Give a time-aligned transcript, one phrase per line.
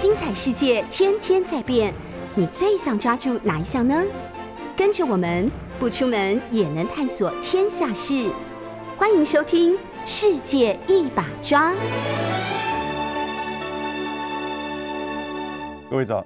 [0.00, 1.92] 精彩世界天天在变，
[2.36, 4.00] 你最想抓住哪一项呢？
[4.76, 8.32] 跟着我们不出门也能探索天下事，
[8.96, 9.72] 欢迎收听
[10.06, 11.72] 《世界一把抓》。
[15.90, 16.24] 各位早，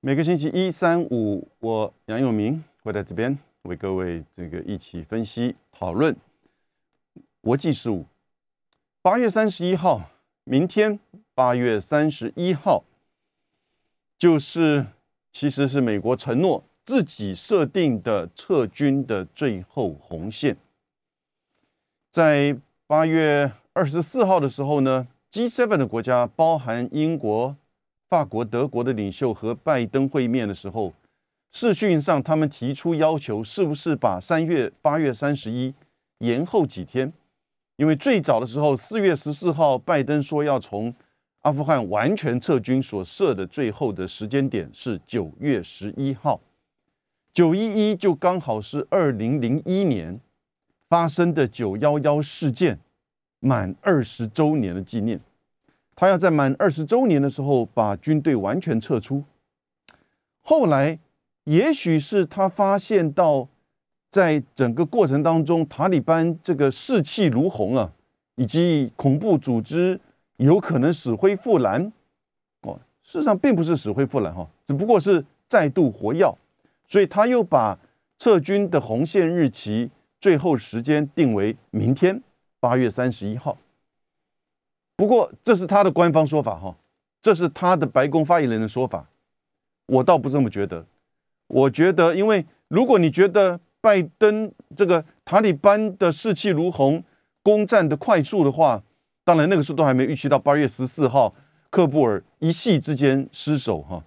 [0.00, 6.16] 每个星期一、三、五，我杨永明会在这边为各位这个一起分析讨论
[7.42, 8.06] 国际事务。
[9.02, 10.00] 八月三十一号，
[10.44, 10.98] 明天
[11.38, 12.82] 八月三十一号，
[14.18, 14.86] 就是
[15.30, 20.56] 其实是美国承诺自己设定的撤军的最后红线。
[22.10, 27.56] 在八月二十四号的时候呢，G7 的国家包含英国。
[28.10, 30.92] 法国、德国的领袖和拜登会面的时候，
[31.52, 35.72] 视讯上他们提出要求，是不是把三月八月三十一
[36.18, 37.12] 延后几天？
[37.76, 40.92] 因为最早的时候，四月十四号，拜登说要从
[41.42, 46.40] 阿富汗完全撤军，所设的最后的时间点是九月十一号。
[47.32, 50.20] 九一一就刚好是二零零一年
[50.88, 52.80] 发生的九幺幺事件
[53.38, 55.20] 满二十周年的纪念。
[55.94, 59.24] 他要在满二十周年的时候把军队完全撤出。
[60.42, 60.98] 后来，
[61.44, 63.48] 也许是他发现到，
[64.10, 67.92] 在整个过程当中，塔利班这个士气如虹啊，
[68.36, 70.00] 以及恐怖组织
[70.38, 71.92] 有可能死灰复燃。
[72.62, 76.34] 哦，事实上并不是死灰复燃哈，只不过是再度活跃。
[76.88, 77.78] 所以他又把
[78.18, 82.20] 撤军的红线日期最后时间定为明天
[82.58, 83.56] 八月三十一号。
[84.96, 86.74] 不过这是他的官方说法哈，
[87.22, 89.06] 这是他的白宫发言人的说法，
[89.86, 90.84] 我倒不这么觉得。
[91.46, 97.02] 我觉得，因为如果你觉得拜登这个塔利班的士气如虹、
[97.42, 98.82] 攻占的快速的话，
[99.28, 101.34] 当然那个时候都还没预期到八月十四号
[101.68, 104.02] 克布尔一夕之间失守哈。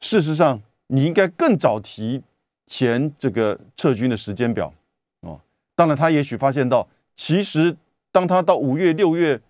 [0.00, 2.22] 事实上，你应该更早提
[2.64, 4.72] 前这个撤军的时间表
[5.20, 5.38] 哦。
[5.74, 7.76] 当然，他也许发现到其实。
[8.10, 9.40] 当他到五月、六月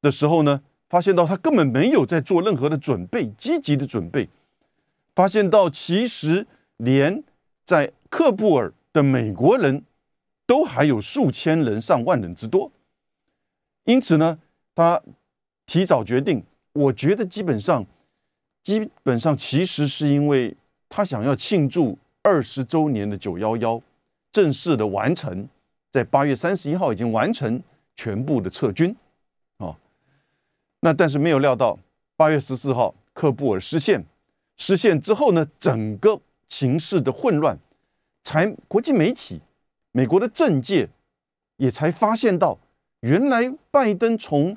[0.00, 4.26] 的时候呢，发现到他根本没有在做任何的准备，积极的准备。
[5.14, 6.46] 发现到其实
[6.78, 7.22] 连
[7.62, 9.84] 在克布尔的美国人
[10.46, 12.72] 都还有数千人、上万人之多。
[13.86, 14.38] 因此呢，
[14.74, 15.02] 他
[15.64, 16.44] 提早决定。
[16.74, 17.84] 我觉得基本上，
[18.62, 20.54] 基本上其实是因为
[20.88, 23.82] 他想要庆祝二十周年的九幺幺
[24.30, 25.48] 正式的完成，
[25.90, 27.60] 在八月三十一号已经完成。
[27.98, 28.94] 全部的撤军，
[29.56, 29.74] 哦，
[30.80, 31.78] 那但是没有料到
[32.14, 34.04] 八月十四号克布尔失陷，
[34.58, 37.58] 失陷之后呢，整个形势的混乱，
[38.22, 39.40] 才国际媒体、
[39.92, 40.86] 美国的政界
[41.56, 42.58] 也才发现到，
[43.00, 44.56] 原来拜登从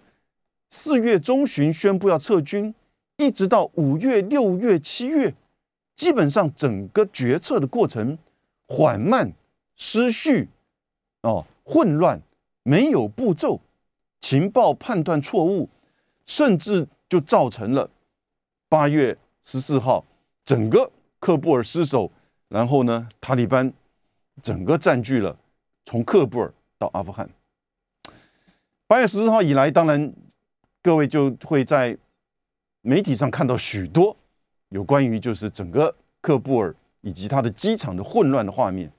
[0.70, 2.74] 四月中旬宣布要撤军，
[3.18, 5.34] 一直到五月、六月、七月，
[5.96, 8.18] 基本上整个决策的过程
[8.68, 9.34] 缓慢、
[9.76, 10.50] 失序，
[11.22, 12.22] 哦，混乱。
[12.64, 13.60] 没有步骤，
[14.22, 15.68] 情报判断错误，
[16.28, 17.90] 甚至就造成了
[18.68, 20.06] 八月十四号
[20.46, 22.12] 整个喀布尔失守，
[22.50, 23.74] 然后呢，塔利班
[24.44, 25.36] 整个占据了
[25.86, 27.28] 从喀布尔到阿富汗。
[28.90, 30.12] 八月十四号以来，当然
[30.82, 31.96] 各位就会在
[32.82, 34.18] 媒体上看到许多
[34.70, 38.92] 有关于就是整个喀布尔以及它的机场的混乱的画面。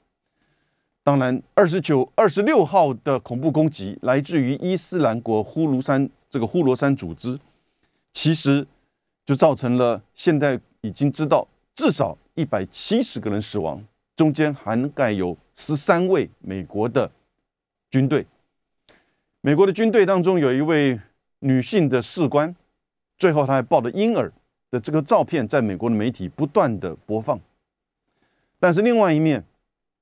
[1.03, 7.37] 当然，二十九、二十六号的恐怖攻击来自于伊斯兰国呼卢山这个呼罗山组织，
[8.13, 8.65] 其实
[9.27, 13.85] 就造成了现在已经知道至少一百七十个人死亡，
[14.15, 17.11] 中间涵盖有十三位美国的
[17.91, 18.25] 军队。
[19.41, 21.01] 美国的军队当中有一位
[21.41, 22.55] 女性的士官，
[23.17, 24.33] 最后他还抱着婴儿
[24.71, 27.41] 的这个照片，在美国的媒体不断的播放。
[28.59, 29.45] 但是另外一面。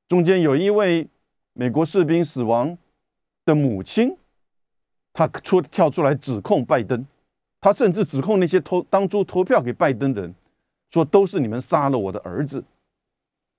[0.08, 1.06] 中间有一位
[1.52, 2.78] 美国士兵死亡
[3.44, 4.16] 的母亲，
[5.12, 7.06] 她出跳出来指控拜登，
[7.60, 10.34] 她甚至指控那些投当初投票给拜登的人，
[10.90, 12.64] 说都是你们杀了我的儿子。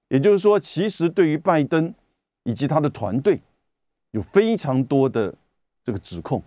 [0.08, 1.94] 也就是说，其实对于拜登
[2.42, 3.40] 以及他的团队，
[4.10, 5.36] 有非常多的
[5.90, 6.44] 这个指控，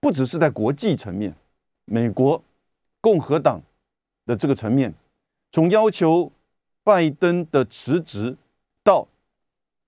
[0.00, 1.32] 不只是在国际层面，
[1.84, 2.42] 美国
[3.00, 3.62] 共和党
[4.26, 4.92] 的这个层面，
[5.52, 6.32] 从要求
[6.82, 8.36] 拜登的辞职
[8.82, 9.06] 到。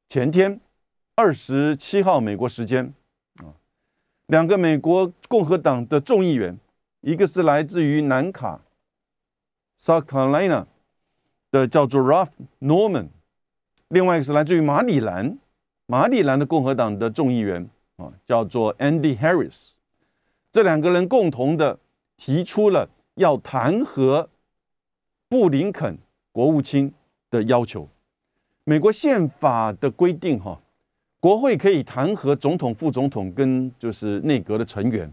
[0.09, 0.61] 前天，
[1.17, 2.95] 二十七号美国时间，
[3.43, 3.59] 啊，
[4.27, 6.57] 两个美国共和党的众议员，
[7.01, 8.61] 一个是来自于南卡
[9.83, 10.67] （South Carolina）
[11.51, 12.29] 的叫做 Ralph
[12.61, 13.09] Norman，
[13.89, 15.37] 另外一个是来自于马里兰，
[15.87, 19.71] 马里兰的共和党的众议员，啊，叫做 Andy Harris。
[20.53, 21.79] 这两个人共同的
[22.17, 24.27] 提出了要弹劾
[25.29, 25.99] 布林肯
[26.33, 26.93] 国务卿
[27.31, 27.89] 的要求。
[28.65, 30.61] 美国宪法的规定，哈，
[31.21, 35.13] 国会可以弹劾总统、副总统跟就是内阁的成员，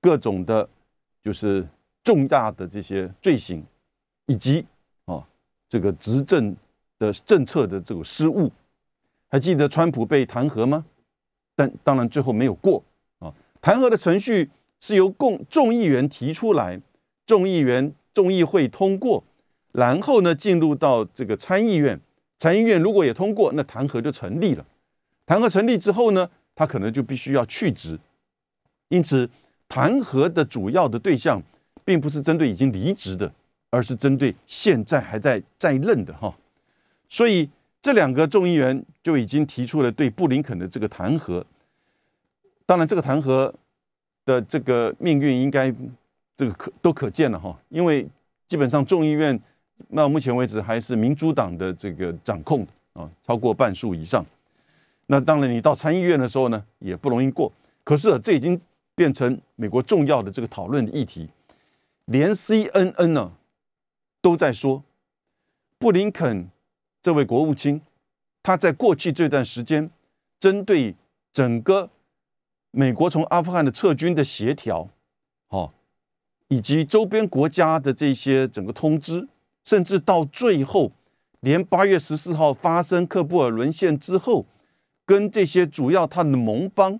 [0.00, 0.68] 各种的，
[1.22, 1.66] 就是
[2.04, 3.64] 重大的这些罪行，
[4.26, 4.66] 以及
[5.06, 5.26] 啊
[5.68, 6.54] 这个执政
[6.98, 8.50] 的政策的这个失误。
[9.28, 10.84] 还记得川普被弹劾吗？
[11.58, 12.80] 但当然最后没有过
[13.18, 13.34] 啊。
[13.60, 16.80] 弹劾的程序是由共众议员提出来，
[17.26, 19.24] 众议员众议会通过，
[19.72, 22.00] 然后呢进入到这个参议院，
[22.38, 24.64] 参议院如果也通过，那弹劾就成立了。
[25.26, 27.98] 弹劾成立之后呢，他可能就必须要去职。
[28.90, 29.28] 因此，
[29.66, 31.42] 弹劾的主要的对象
[31.84, 33.32] 并不是针对已经离职的，
[33.70, 36.32] 而是针对现在还在在任的哈。
[37.08, 37.50] 所以。
[37.88, 41.42] 这两个众议员就已经提出了对布林肯的这个弹劾，
[42.66, 43.50] 当然，这个弹劾
[44.26, 45.74] 的这个命运应该
[46.36, 48.06] 这个可都可见了哈，因为
[48.46, 49.40] 基本上众议院
[49.96, 52.60] 到目前为止还是民主党的这个掌控
[52.92, 54.22] 啊，超过半数以上。
[55.06, 57.50] 那当然，你到参议院的时候呢，也不容易过。
[57.84, 58.60] 可是这已经
[58.94, 61.26] 变成美国重要的这个讨论的议题，
[62.04, 63.32] 连 CNN 呢
[64.20, 64.84] 都在说
[65.78, 66.50] 布林肯。
[67.00, 67.80] 这位国务卿，
[68.42, 69.90] 他在过去这段时间，
[70.38, 70.94] 针对
[71.32, 71.90] 整个
[72.70, 74.88] 美国从阿富汗的撤军的协调，
[75.48, 75.72] 哦，
[76.48, 79.28] 以及周边国家的这些整个通知，
[79.64, 80.92] 甚至到最后，
[81.40, 84.44] 连八月十四号发生喀布尔沦陷之后，
[85.06, 86.98] 跟这些主要他的盟邦，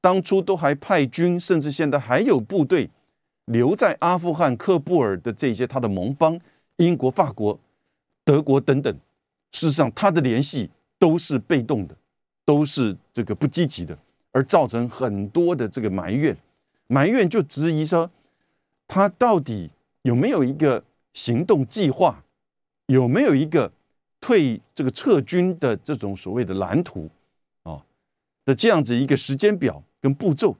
[0.00, 2.90] 当初都还派军，甚至现在还有部队
[3.46, 6.40] 留在阿富汗喀布尔的这些他的盟邦，
[6.76, 7.58] 英国、法国、
[8.24, 8.96] 德国等等。
[9.52, 10.68] 事实上，他的联系
[10.98, 11.94] 都是被动的，
[12.44, 13.96] 都是这个不积极的，
[14.32, 16.34] 而造成很多的这个埋怨。
[16.86, 18.10] 埋怨就质疑说，
[18.88, 19.70] 他到底
[20.02, 20.82] 有没有一个
[21.12, 22.24] 行动计划，
[22.86, 23.70] 有没有一个
[24.20, 27.08] 退这个撤军的这种所谓的蓝图
[27.62, 27.84] 啊
[28.44, 30.56] 的这样子一个时间表跟步骤，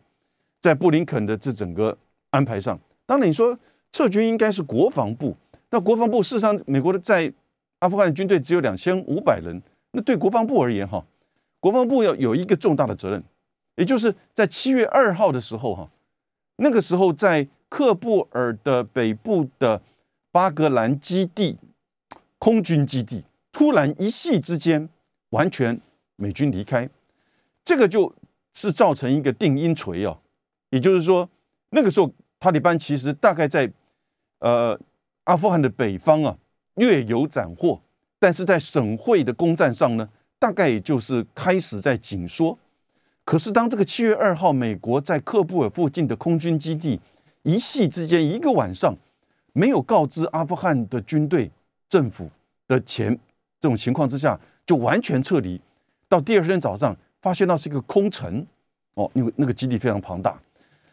[0.61, 1.97] 在布林肯的这整个
[2.31, 2.79] 安排上。
[3.07, 3.59] 当然，你说
[3.91, 5.35] 撤军应该是国防部，
[5.71, 7.33] 那国防部事实上，美国的在。
[7.83, 11.05] 阿富汗军队只有两千五百人，那对国防部而言，哈，
[11.59, 13.21] 国防部要有一个重大的责任，
[13.75, 15.91] 也就是在七月二号的时候，哈，
[16.59, 19.83] 那个时候在喀布尔的北部的
[20.31, 21.59] 巴格兰基地
[22.39, 24.89] 空军基地，突然一夕之间
[25.31, 25.81] 完全
[26.15, 26.89] 美军离开，
[27.65, 28.15] 这个就
[28.55, 30.21] 是造成一个定音锤哦，
[30.71, 31.29] 也就是说，
[31.71, 32.09] 那个时候
[32.39, 33.69] 塔利班其实大概在
[34.39, 34.79] 呃
[35.25, 36.39] 阿富汗的北方啊。
[36.75, 37.81] 略有斩获，
[38.19, 40.09] 但是在省会的攻占上呢，
[40.39, 42.59] 大概也就是开始在紧缩。
[43.25, 46.99] 可是当这个七月二号，美国在喀布尔附近的空军基地
[47.43, 48.95] 一夕之间一个晚上
[49.53, 51.51] 没有告知阿富汗的军队
[51.89, 52.29] 政府
[52.67, 53.17] 的前
[53.61, 55.61] 这种情况之下，就完全撤离。
[56.09, 58.45] 到第二天早上，发现到是一个空城
[58.95, 60.37] 哦，因为那个基地非常庞大，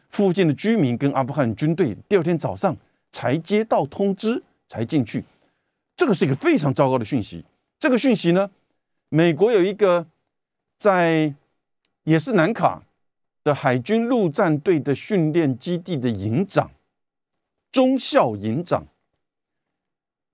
[0.10, 2.76] 附近的居民跟阿富汗军队第二天早上
[3.12, 5.24] 才接到通知，才进去。
[6.00, 7.44] 这个是一个非常糟糕的讯息。
[7.78, 8.50] 这个讯息呢，
[9.10, 10.08] 美国有一个
[10.78, 11.36] 在
[12.06, 12.84] 也是南卡
[13.44, 16.72] 的海军陆战队的训练基地的营长，
[17.70, 18.88] 中校营长，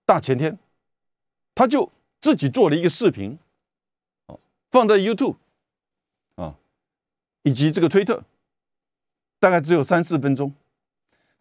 [0.05, 0.55] 大前天
[1.55, 3.39] 他就自己做了一个视频，
[4.69, 5.37] 放在 YouTube
[6.35, 6.55] 啊，
[7.41, 8.23] 以及这个推特，
[9.39, 10.53] 大概只有三四分钟，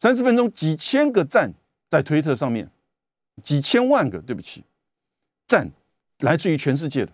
[0.01, 1.53] 三四分钟几千个赞
[1.91, 2.71] 在推特上面。
[3.43, 4.65] 几千万个，对不起，
[5.47, 5.71] 赞
[6.21, 7.13] 来自于全世界的。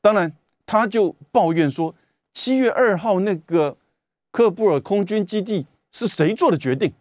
[0.00, 0.36] 当然，
[0.66, 1.94] 他就抱怨说，
[2.32, 3.76] 七月二号那个
[4.30, 6.92] 喀布尔空军基地是谁做的决定？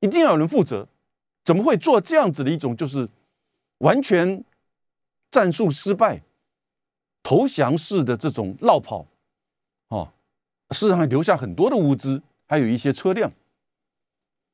[0.00, 0.88] 一定要有人负责。
[1.44, 3.08] 怎么会做这样子的一种，就是
[3.78, 4.44] 完全
[5.30, 6.22] 战术失败、
[7.22, 9.06] 投降式的这种绕跑？
[9.88, 10.12] 哦，
[10.70, 13.32] 事实上还留下很多的物资，还有一些车辆。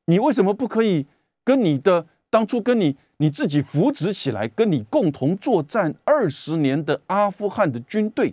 [0.06, 1.06] 你为什么不可以
[1.42, 2.06] 跟你的？
[2.30, 8.32] 当初跟你你自己扶植起来，跟你共同作战二十年的阿富汗的军队，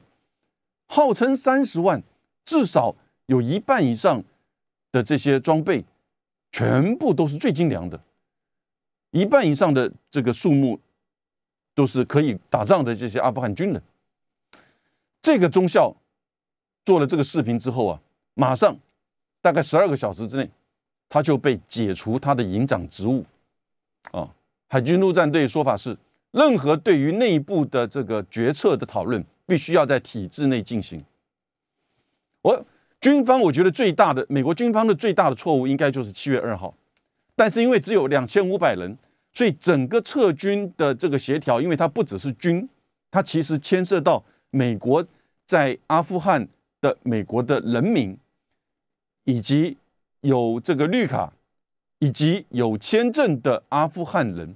[0.87, 2.01] 号称三十万，
[2.45, 4.23] 至少有一半以上
[4.91, 5.83] 的这些装备，
[6.51, 7.99] 全部都是最精良的，
[9.09, 10.79] 一半以上的这个数目
[11.73, 13.81] 都是可以打仗的这些阿富汗军人。
[15.21, 15.93] 这个中校
[16.85, 17.99] 做了这个视频之后啊，
[18.35, 18.77] 马上
[19.41, 20.49] 大概十二个小时之内，
[21.09, 23.25] 他就被解除他的营长职务。
[24.11, 24.33] 啊，
[24.67, 25.97] 海军陆战队说法是，
[26.31, 31.03] 任何对于内部的这个决策的讨论，必须要在体制内进行。
[32.41, 32.65] 我
[32.99, 36.73] 军方我觉得最大的美国军方的最大的错误，应该就是七月二号，
[37.35, 38.97] 但是因为只有两千五百人，
[39.33, 42.67] 所以整个撤军的这个协调，因为它不只是军，
[43.11, 45.05] 它其实牵涉到美国
[45.45, 46.47] 在阿富汗
[46.81, 48.17] 的美国的人民，
[49.25, 49.77] 以及
[50.21, 51.31] 有这个绿卡
[51.99, 54.55] 以及有签证的阿富汗人，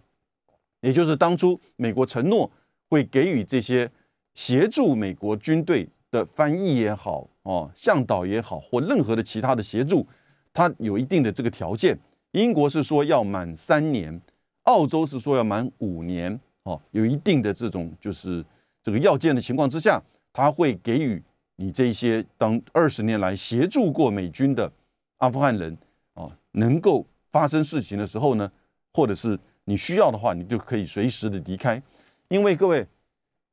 [0.82, 2.50] 也就是当初美国承诺
[2.90, 3.90] 会给予这些
[4.36, 10.06] 协助美国军队的翻译也好，哦，向导也好，或任何的其他的协助，
[10.54, 11.98] 他有一定的这个条件。
[12.34, 14.22] 英国是说要满三年，
[14.64, 18.46] 澳洲是说要满五年，哦，有一定的这种就是
[18.82, 21.22] 这个要件的情况之下，他会给予
[21.58, 24.72] 你这些当二十年来协助过美军的
[25.18, 25.78] 阿富汗人，
[26.14, 28.52] 哦，能够发生事情的时候呢，
[28.94, 31.82] 或者是你需要的话，你就可以随时的离开。
[32.28, 32.88] 因为各位，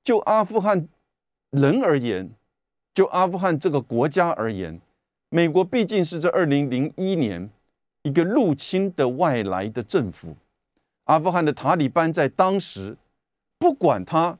[0.02, 0.88] 就阿富汗
[1.50, 2.30] 人而言，
[2.94, 4.80] 就阿富汗这个国家而言，
[5.28, 7.50] 美国毕竟是在二零零一年。
[8.04, 10.35] 一个入侵的外来的政府，
[11.04, 12.97] 阿富汗的塔利班在当时，
[13.58, 14.38] 不管他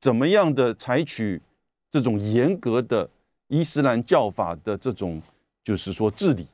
[0.00, 1.42] 怎么样的采取
[1.90, 3.10] 这种严格的
[3.48, 5.20] 伊斯兰教法的这种，
[5.62, 6.46] 就是说治理，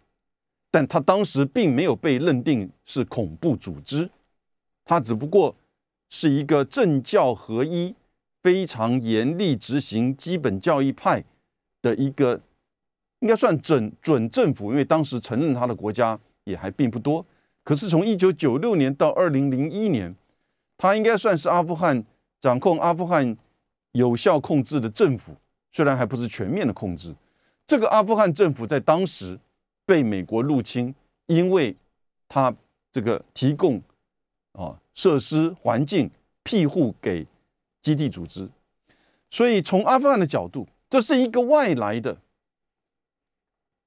[0.71, 4.11] 但他当时并没有被认定是恐怖组织，
[4.85, 5.55] 他只不过
[6.09, 7.95] 是一个政教合一、
[8.43, 11.25] 非常严厉执行基本教义派
[11.83, 12.41] 的一个，
[13.21, 16.19] 应该算准准政府，因为当时承认他的国家。
[16.45, 17.23] 也还并不多，
[17.63, 20.17] 可是从一九九六年到二零零一年，
[20.79, 22.03] 他应该算是阿富汗
[22.41, 23.37] 掌控阿富汗
[23.93, 25.37] 有效控制的政府，
[25.71, 27.15] 虽然还不是全面的控制。
[27.67, 29.39] 这个阿富汗政府在当时
[29.89, 30.95] 被美国入侵，
[31.29, 31.75] 因为
[32.29, 32.55] 他
[32.93, 33.83] 这个提供
[34.53, 36.11] 啊设施环境
[36.43, 37.27] 庇护给
[37.81, 38.47] 基地组织，
[39.31, 42.19] 所以从阿富汗的角度，这是一个外来的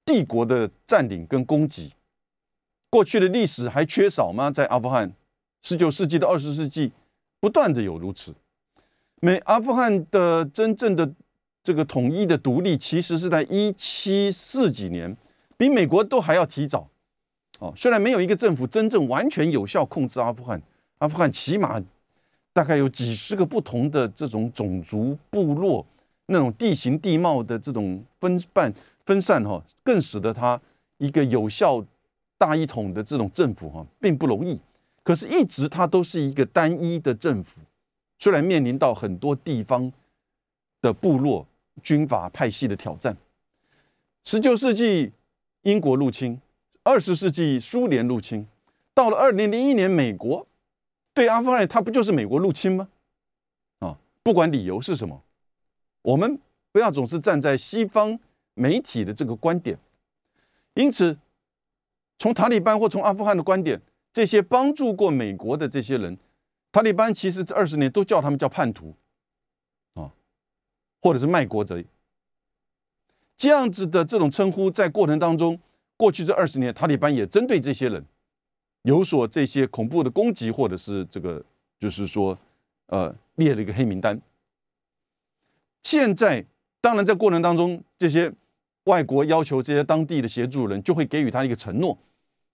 [0.04, 1.94] 帝国的占领跟攻击。
[2.90, 4.50] 过去的历史还缺少吗？
[4.50, 5.14] 在阿富汗，
[5.62, 6.92] 十九世纪到二十世纪，
[7.40, 8.34] 不断的有如此。
[9.20, 11.14] 美阿富汗的真正的
[11.64, 15.16] 这个统一的独立，其实是在一七四几年，
[15.62, 16.90] 比美国都还要提早。
[17.60, 20.60] 哦，虽然没有一个政府真正完全有效控制阿富汗，
[20.98, 21.80] 阿富汗起码
[22.52, 25.86] 大概有几十个不同的这种种族部落，
[26.26, 28.74] 那种地形地貌的这种分半
[29.06, 30.60] 分散哈，更使得它
[30.98, 31.86] 一个有效。
[32.40, 34.60] 大一统的这种政府哈，并不容易。
[35.04, 37.62] 可是，一直它都是一个单一的政府，
[38.18, 39.94] 虽然面临到很多地方
[40.82, 41.46] 的部落
[41.84, 43.16] 军阀派系的挑战。
[44.24, 45.12] 十九世纪
[45.64, 46.40] 英国入侵，
[46.84, 48.46] 二十世纪苏联入侵，
[48.94, 50.48] 到了二零零一年，美国
[51.14, 52.90] 对阿富汗，它不就是美国入侵吗？
[53.80, 55.24] 啊，不管理由是什么，
[56.02, 56.40] 我们
[56.72, 58.20] 不要总是站在西方
[58.54, 59.78] 媒体的这个观点。
[60.74, 61.18] 因此。
[62.18, 63.82] 从塔利班或从阿富汗的观点，
[64.14, 66.16] 这些帮助过美国的这些人，
[66.72, 68.94] 塔利班其实这二十年都叫他们叫叛徒，
[69.96, 70.14] 啊，
[71.02, 71.84] 或者是卖国贼，
[73.42, 75.60] 这样子的这种称呼，在过程当中，
[75.98, 78.06] 过去这二十年，塔利班也针对这些人
[78.84, 81.44] 有所这些恐怖的攻击，或者是这个
[81.80, 82.38] 就是说，
[82.86, 84.22] 呃，列了一个黑名单。
[85.82, 86.46] 现在
[86.80, 88.32] 当然在过程当中，这些
[88.84, 91.98] 外国要求这些当地的协助人，就会给予他一个承诺。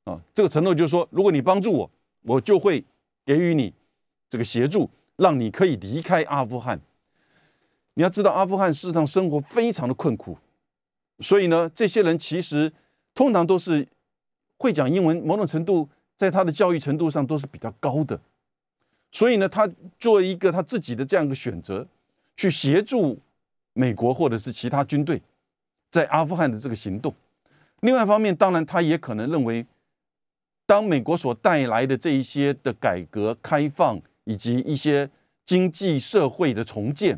[0.06, 1.92] 啊，这个承诺就是说，如果你帮助我，
[2.22, 2.82] 我就会
[3.26, 3.74] 给予你
[4.30, 6.80] 这个协助，让你可以离开阿富汗。
[7.96, 10.38] 你要知道，阿富汗事实上生活非常的困苦，
[11.20, 12.72] 所以呢，这些人其实
[13.14, 13.88] 通常都是
[14.58, 18.20] 会讲英文，某种程度在他的教育程度上都是比较高的。
[19.12, 21.88] 所以呢，他做一个他自己的这样一个选择，
[22.36, 23.20] 去协助
[23.74, 25.22] 美国或者是其他军队
[25.90, 27.14] 在阿富汗的这个行动。
[27.82, 29.66] 另外一方面，当然他也可能认为。
[30.70, 35.10] 当美国所带来的这一些的改革开放，以及一些
[35.46, 37.18] 经济社会的重建，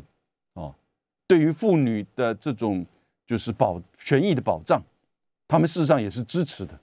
[0.54, 0.72] 啊，
[1.26, 2.86] 对于妇女的这种
[3.30, 4.82] 就是保权益的保障，
[5.46, 6.76] 他们事实上也是支持的。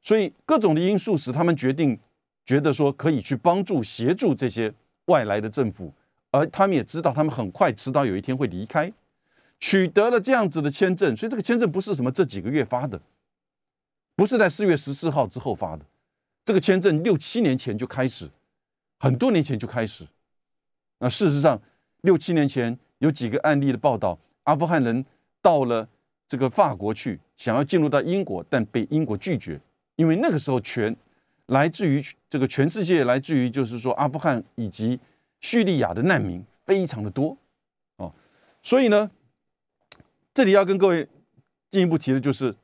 [0.00, 2.00] 所以各种的因素使他们决定，
[2.46, 4.72] 觉得说可以去帮助协助这些
[5.04, 5.92] 外来的政府，
[6.30, 8.90] 而他们也知道他们很快迟早有一天会离开，
[9.60, 11.14] 取得了这样子的签证。
[11.14, 12.98] 所以这个签证不是什么这几个月发的，
[14.16, 15.84] 不是在四月十四号之后发的。
[16.46, 18.30] 这个签证六七年前就开始，
[18.98, 20.06] 很多年前就开始。
[21.00, 21.60] 那事实上，
[22.00, 25.04] 六七年前有几个案例的报道，阿富汗人
[25.42, 25.86] 到了
[26.26, 29.60] 这个法国去，想要进入到英国，但被英国拒绝，
[29.96, 30.96] 因为那个时候全
[31.46, 34.98] 来自于这个全世界，来自于就是说阿富汗以及
[35.40, 37.36] 叙利亚的难民非常的多
[37.96, 38.14] 哦，
[38.62, 39.10] 所以呢，
[40.32, 41.06] 这里要跟各位
[41.70, 42.54] 进一步提的就是，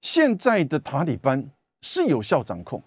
[0.00, 1.48] 现在的塔利班
[1.80, 2.82] 是有效掌控。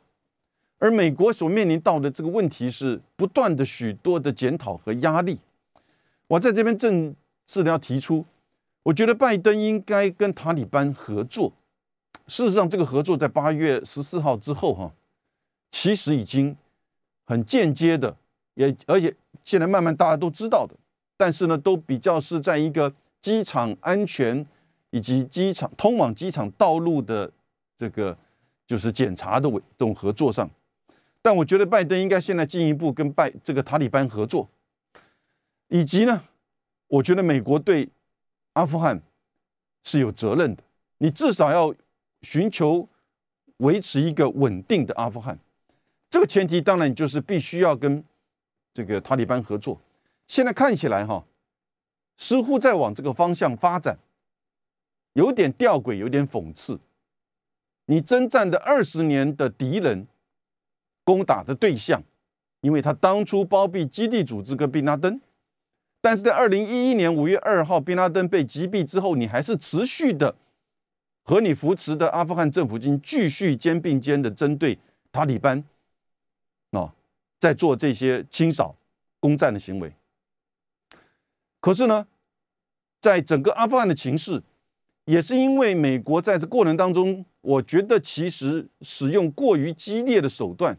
[0.78, 5.40] 而美国所面临到的这个问题是不断的许多的检讨和压力。
[6.28, 7.16] 我在这边正
[7.48, 8.26] 式的要提出，
[8.86, 11.51] 我觉得拜登应该跟塔利班合作。
[12.27, 14.94] 事实上，这个合作在八月十四号之后，哈，
[15.72, 16.56] 其实已经
[17.25, 18.15] 很间接的，
[18.54, 20.75] 也而且现在慢慢大家都知道的，
[21.18, 24.46] 但是呢，都比较是在一个机场安全
[24.92, 27.32] 以及机场通往机场道路的
[27.75, 28.15] 这个
[28.68, 30.48] 就是检查的这种合作上。
[31.24, 34.48] 但我觉得拜登应该现在进一步跟拜这个塔利班合作，
[35.70, 36.24] 以及呢，
[36.88, 37.89] 我觉得美国对
[38.56, 39.02] 阿富汗
[39.84, 40.64] 是有责任的，
[40.98, 41.74] 你至少要。
[42.22, 42.90] 寻求
[43.58, 45.38] 维持一个稳定的阿富汗，
[46.10, 48.04] 这个前提当然就是必须要跟
[48.74, 49.80] 这个塔利班合作。
[50.28, 51.24] 现在看起来哈，
[52.18, 54.00] 似乎在往这个方向发展，
[55.14, 56.80] 有点吊诡，有点讽刺。
[57.86, 60.08] 你征战的二十年的敌人，
[61.04, 62.02] 攻打的对象，
[62.62, 65.22] 因为他当初包庇基地组织跟宾拉登，
[66.06, 70.36] 但是在二零一一年五月二号宾拉登被击毙之后，你还是持续的。
[71.24, 74.78] 和你扶持的阿富汗政府军继续肩并肩的针对
[75.12, 75.64] 塔利班，
[76.70, 76.94] 啊，
[77.40, 78.76] 在做这些清扫、
[79.20, 79.92] 攻占的行为。
[81.60, 82.06] 可是呢，
[83.02, 84.44] 在整个阿富汗的情势，
[85.06, 90.78] 也是因为美国在这过程当中，我觉得其实使用过于激烈的手段，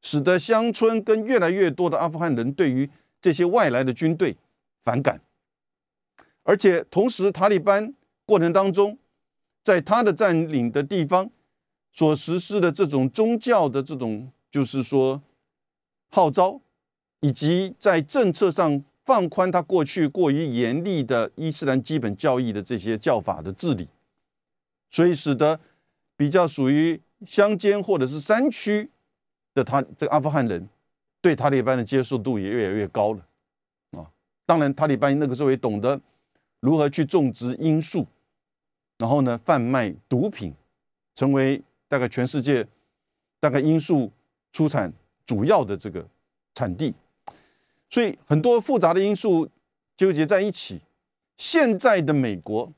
[0.00, 2.88] 使得乡村跟越来越多的阿富汗人对于
[3.20, 4.36] 这些外来的军队
[4.84, 5.20] 反感，
[6.42, 7.94] 而且同时塔利班
[8.26, 8.98] 过程当中。
[9.64, 11.30] 在他的占领的地方
[11.90, 15.22] 所实施的这种宗教的这种，就是说
[16.10, 16.60] 号召，
[17.20, 23.88] 以及在政策上放宽他过去过于严厉的伊斯兰基本教义的这些教法的治理，
[24.90, 25.58] 所以使得
[26.14, 28.90] 比较属于乡间或者是山区
[29.54, 30.68] 的他这个阿富汗人
[31.22, 33.26] 对塔利班的接受度也越来越高了。
[34.46, 36.00] 当然，塔利班那个时候也懂得
[36.60, 38.06] 如何去种植罂粟。
[38.96, 40.54] 然后呢，贩卖毒品，
[41.16, 42.66] 成为大概全世界
[43.40, 44.10] 大概罂粟
[44.52, 44.92] 出产
[45.26, 46.06] 主要的这个
[46.54, 46.94] 产地，
[47.90, 49.48] 所以很多复杂的因素
[49.96, 50.80] 纠结在一起。
[51.36, 52.72] 现在的美国，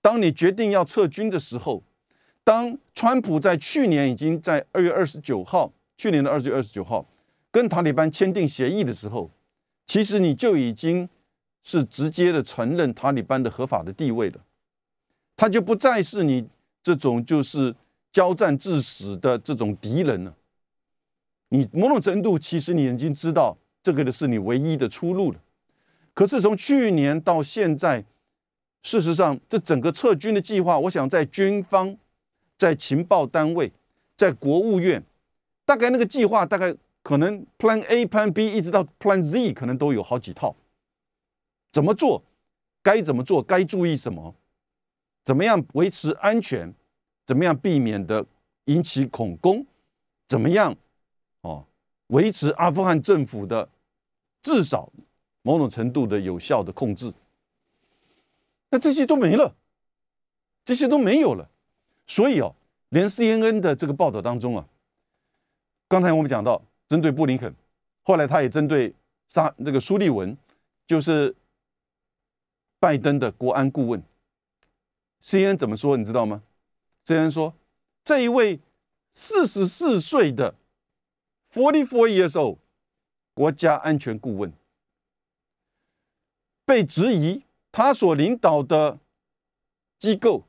[0.00, 1.82] 当你决定要撤军的时候，
[2.42, 7.04] 当川普在去年已经在二月二十九号，去年的二月二十九号
[7.50, 9.30] 跟塔利班签订协议的时候，
[9.88, 11.08] 其实你就已经
[11.64, 14.40] 是直接的承认塔利班的合法的地位了。
[15.34, 16.46] 他就不再是你
[16.82, 17.74] 这种就是
[18.12, 20.34] 交战致死的这种敌人了。
[21.48, 25.40] 你某种程度其实你已经知道这个的是你唯一的出路了。
[26.12, 28.04] 可是从去年到现在，
[28.82, 31.96] 事实上这整个撤军的计划，我想在军方、
[32.58, 33.72] 在情报单位、
[34.16, 35.02] 在国务院，
[35.64, 36.74] 大概那个计划大概
[37.08, 40.54] 可能 Plan A、Plan B 一直到 Plan Z 可能都有好几套。
[41.72, 42.22] 怎么做？
[42.82, 43.42] 该怎么做？
[43.42, 44.34] 该注意什么？
[45.24, 46.74] 怎么样维持安全？
[47.24, 48.26] 怎么样避免的
[48.66, 49.64] 引起恐攻？
[50.28, 50.76] 怎么样
[51.40, 51.64] 哦
[52.08, 53.66] 维持阿富汗政府的
[54.42, 54.92] 至少
[55.40, 57.10] 某种程度的有效的控制？
[58.68, 59.56] 那这些都没了，
[60.62, 61.48] 这些都没有了。
[62.06, 62.54] 所以哦，
[62.90, 64.68] 连 CNN 的这个报道当中啊，
[65.88, 67.54] 刚才我们讲到针对布林肯，
[68.02, 68.94] 后来他也针对
[69.28, 70.36] 沙那个苏利文，
[70.86, 71.36] 就是
[72.80, 74.02] 拜登的国安顾问。
[75.22, 75.96] CNN 怎么说？
[75.96, 76.42] 你知道吗
[77.04, 77.54] ？CNN 说，
[78.02, 78.60] 这一位
[79.12, 80.54] 四十四岁的
[81.52, 82.58] forty four years old
[83.34, 84.52] 国家安全顾问
[86.64, 88.98] 被质疑，他所领导的
[89.98, 90.44] 机构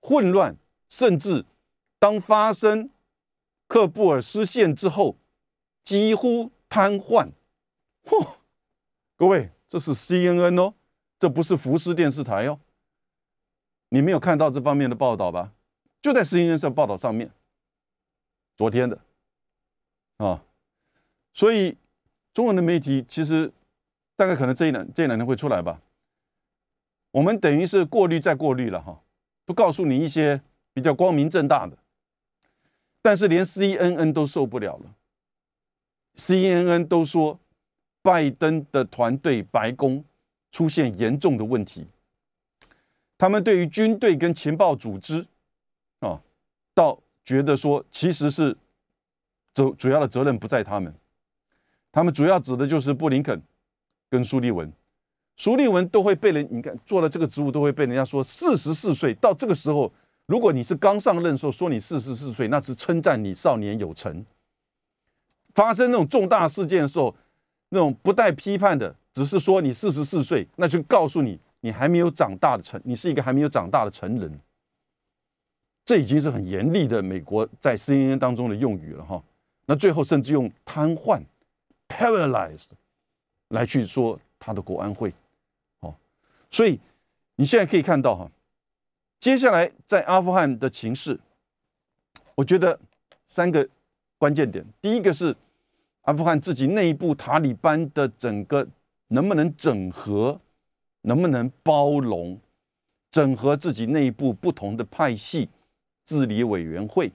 [0.00, 0.56] 混乱，
[0.88, 1.44] 甚至
[1.98, 2.90] 当发生
[3.66, 5.16] 克布尔失陷之后，
[5.84, 7.30] 几乎瘫痪。
[8.04, 8.36] 嚯！
[9.16, 10.74] 各位，这是 CNN 哦，
[11.18, 12.58] 这不是福斯电视台哦。
[13.90, 15.52] 你没有看到这方面的报道吧？
[16.02, 17.30] 就在《新闻社》报道上面，
[18.56, 18.98] 昨天的
[20.18, 20.44] 啊，
[21.32, 21.76] 所以
[22.34, 23.52] 中文的媒体其实
[24.16, 25.80] 大概可能这一两这两天会出来吧。
[27.12, 29.00] 我们等于是过滤再过滤了哈，
[29.46, 30.42] 不告诉你一些
[30.72, 31.78] 比较光明正大的，
[33.00, 34.94] 但是连 CNN 都受不了了
[36.16, 37.38] ，CNN 都说
[38.02, 40.04] 拜登的团队白宫
[40.52, 41.86] 出现严重的问题。
[43.16, 45.26] 他们对于军队跟情报组织，
[46.00, 46.20] 啊，
[46.74, 48.56] 倒觉得说其实是
[49.54, 50.92] 主主要的责任不在他们，
[51.92, 53.40] 他们主要指的就是布林肯
[54.10, 54.70] 跟苏利文，
[55.36, 59.90] 苏利文都会被人你看做了这个职务都会被人家说四十四岁到这个时候，
[60.26, 64.26] 如果你是刚上任的时候说你四十四岁，那是称赞你少年有成，
[65.54, 67.14] 发生那种重大事件的时候，
[67.68, 74.40] 那种不带批判的，只是说你四十四岁，那就告诉你你还没有长大的成，你是一个还没有长大的成人。
[75.84, 79.22] 这已经是很严厉的美国在 CNN 当中的用语了哈。
[79.66, 81.22] 那最后甚至用瘫痪
[81.88, 82.70] （paralyzed）
[83.48, 85.12] 来去说他的国安会。
[85.80, 85.94] 哦，
[86.50, 86.80] 所以
[87.36, 88.30] 你现在可以看到哈，
[89.20, 91.20] 接下来在阿富汗的情势，
[92.34, 92.78] 我觉得
[93.26, 93.68] 三个
[94.16, 94.64] 关键点。
[94.80, 95.36] 第一个是
[96.04, 98.66] 阿富汗自己内部塔利班的整个
[99.08, 100.40] 能不能整合，
[101.02, 102.38] 能不能包容，
[103.10, 105.48] 整合自己内部不同的派系。
[106.06, 107.10] 治理委员会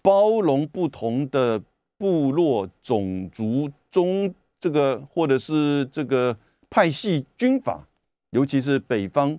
[0.00, 1.60] 包容不同的
[1.98, 6.38] 部落、种族、中这个或者是这个
[6.70, 7.84] 派系军阀，
[8.30, 9.36] 尤其是北方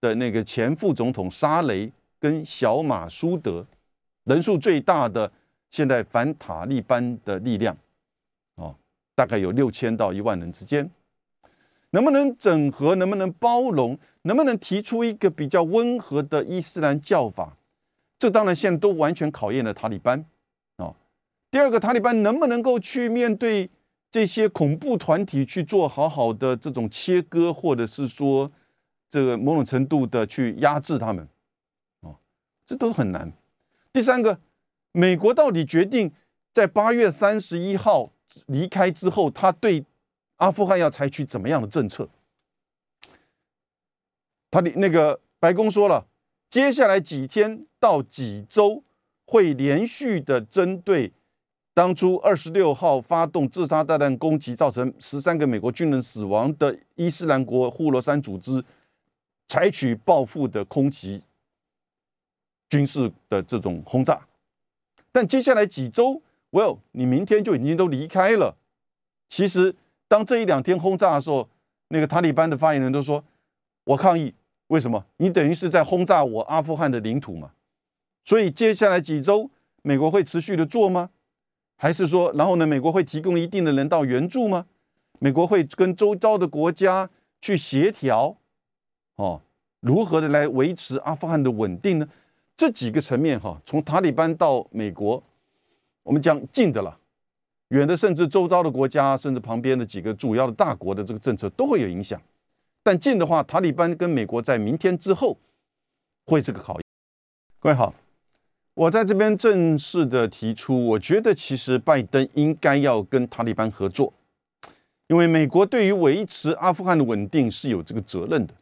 [0.00, 3.66] 的那个前副总统沙雷跟小马苏德，
[4.24, 5.30] 人数最大的
[5.68, 7.76] 现在反塔利班的力量，
[9.14, 10.90] 大概有六千到一万人之间，
[11.90, 12.94] 能不能整合？
[12.94, 13.98] 能不能包容？
[14.22, 17.56] 能不能提出一个比较温和的伊斯兰教法？
[18.18, 20.24] 这当然现在都完全考验了塔利班
[20.76, 20.94] 啊。
[21.50, 23.68] 第二个，塔利班能不能够去面对
[24.10, 28.50] 这些恐怖团体去做好好的这种切割，或者是说
[29.10, 31.28] 这个某种程度的去压制他们
[32.02, 32.14] 啊？
[32.64, 33.32] 这都很难。
[33.92, 34.38] 第三个，
[34.92, 36.12] 美国到底决定
[36.52, 38.12] 在八月三十一号
[38.46, 39.84] 离开之后，他对
[40.36, 42.08] 阿富汗要采取怎么样的政策？
[44.50, 46.06] 他的那个白宫说了。
[46.50, 48.84] 接下来几天到几周
[49.24, 51.10] 会连续的针对
[51.72, 58.62] 当初二十六号发动自杀炸弹攻击，造成十三个美国军人死亡的伊斯兰国呼罗珊组织
[59.48, 61.22] 采取报复的空袭
[62.68, 64.28] 军事的这种轰炸。
[65.10, 66.20] 但接下来几周
[66.52, 68.56] ，Well，你明天就已经都离开了。
[69.28, 69.74] 其实
[70.06, 71.48] 当这一两天轰炸的时候，
[71.88, 73.24] 那个塔利班的发言人都说
[73.84, 74.32] ：“我抗议。”
[74.68, 75.04] 为什么？
[75.18, 77.50] 你等于是在轰炸我阿富汗的领土嘛？
[78.24, 79.50] 所以接下来几周，
[79.82, 81.10] 美国会持续的做吗？
[81.76, 82.66] 还是说，然后呢？
[82.66, 84.66] 美国会提供一定的人道援助吗？
[85.18, 87.10] 美国会跟周遭的国家
[87.40, 88.36] 去协调，
[89.16, 89.42] 哦，
[89.80, 92.08] 如何的来维持阿富汗的稳定呢？
[92.56, 95.22] 这几个层面哈，从塔利班到美国，
[96.02, 96.98] 我们讲近的了，
[97.68, 102.20] 远的甚至周遭的国家，甚至旁边的几个主要的大国的这个政策都会有影响。
[102.82, 105.38] 但近的话，塔利班跟美国在明天之后
[106.26, 106.82] 会这个考验。
[107.60, 107.94] 各位好，
[108.74, 114.12] 我在这边正式的提出，我觉得其实拜登应该要跟塔利班合作，
[115.06, 118.54] 因为美国对于维持阿富汗的稳定是有这个责任的。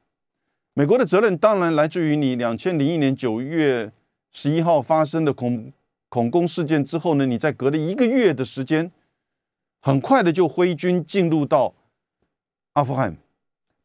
[0.74, 3.90] 美国的责任当然来自于你两千零一年九月
[4.30, 5.72] 十一号发生的恐
[6.10, 8.92] 恐攻事件之后呢，你在隔了一个月的时间，
[9.80, 11.72] 很快的就挥军进入到
[12.74, 13.16] 阿富汗。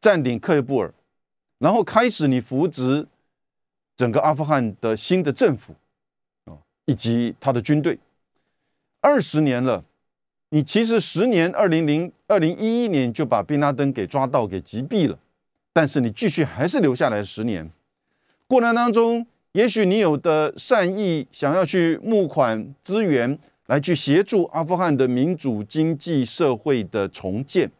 [0.01, 0.93] 占领克布尔，
[1.57, 3.07] 然后开始你扶植
[3.95, 5.73] 整个阿富汗的新的政府
[6.43, 6.53] 啊，
[6.85, 7.97] 以及他的军队。
[9.01, 9.83] 二十年了，
[10.49, 15.17] 你其实十年，二零零二零一一年就把宾拉登给抓到、给击毙了，
[15.73, 17.71] 但是你继续还是留下来十年。
[18.45, 27.71] 过程当中，也许你有的善意想要去募款资源，来去协助阿富汗的民主经济社会的重建。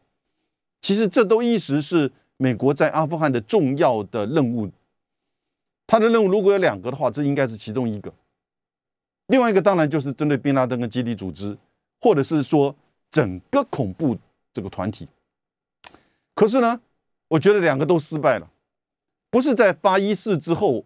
[0.80, 4.72] 其实这都一直是美国在阿富汗的重要的任务。
[5.86, 8.14] 他的任务如果有两个的话，这应该是其中一个。
[9.28, 11.58] 另外一个当然就是针对宾拉登跟基地组织，
[12.00, 12.74] 或者是说
[13.12, 14.18] 整个恐怖
[14.54, 15.10] 这个团体。
[16.34, 16.80] 可是呢，
[17.28, 18.50] 我觉得两个都失败了。
[19.30, 20.86] 不是在八一四之后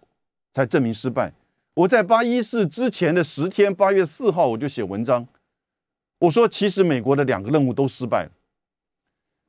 [0.53, 1.33] 才证明失败。
[1.73, 5.27] 我在八一四之前的十天，八月四号我就写文章，
[6.19, 8.31] 我说其实美国的两个任务都失败了。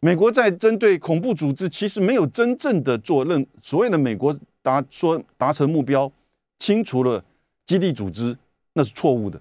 [0.01, 6.11] 美国在针对恐怖组织，其实没有真正的做任所谓的美国达说达成目标，
[6.59, 7.23] 清除了
[7.67, 8.37] 基地组织，
[8.73, 9.41] 那是错误的。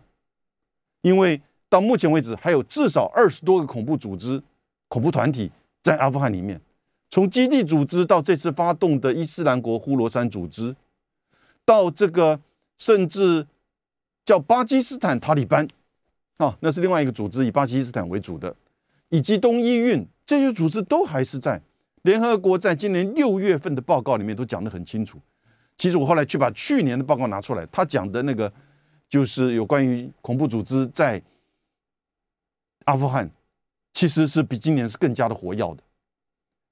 [1.02, 4.42] 因为到目前为止，还有至少二十多个恐怖组织、
[4.88, 5.50] 恐怖团体
[5.82, 6.60] 在阿富汗里面。
[7.10, 10.76] 从基地组织到这次发动的伊斯兰国呼罗珊组织，
[11.70, 12.42] 到这个
[12.80, 13.46] 甚至
[14.26, 15.68] 叫巴基斯坦塔利班
[16.38, 18.56] 啊，那是另外一个组织，以巴基斯坦为主的，
[19.10, 20.04] 以及东伊运。
[20.26, 21.62] 这些组织都还是在
[22.02, 25.20] 联合国在今年六月份的报告里面都讲得很清楚。
[25.78, 28.52] 其实我后来去把去年的报告拿出来，他讲的那个
[29.08, 31.22] 就是有关于恐怖组织在
[32.86, 33.30] 阿富汗，
[33.94, 35.84] 其实是比今年是更加的活跃的。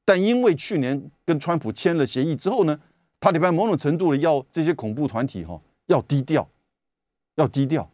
[0.05, 2.79] 但因为去年跟川普签了协议之后呢，
[3.19, 6.47] 塔利班某种程度的要这些恐怖团体哈要低调，
[7.35, 7.89] 要低调，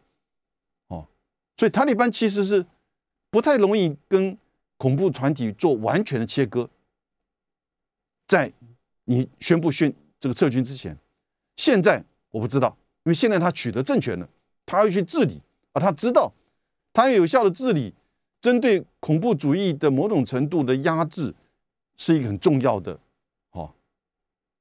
[0.88, 1.06] 哦，
[1.56, 2.64] 所以塔利班其实是
[3.30, 4.36] 不太容易跟
[4.76, 6.68] 恐怖团体做完全的切割。
[8.26, 8.52] 在
[9.04, 10.96] 你宣布宣这个撤军之前，
[11.56, 14.28] 现在我不知道，因为现在他取得政权了，
[14.66, 15.40] 他要去治理
[15.72, 16.32] 啊，他知道
[16.92, 17.94] 他要有效的治理，
[18.40, 21.34] 针对恐怖主义的某种程度的压制，
[21.96, 22.98] 是一个很重要的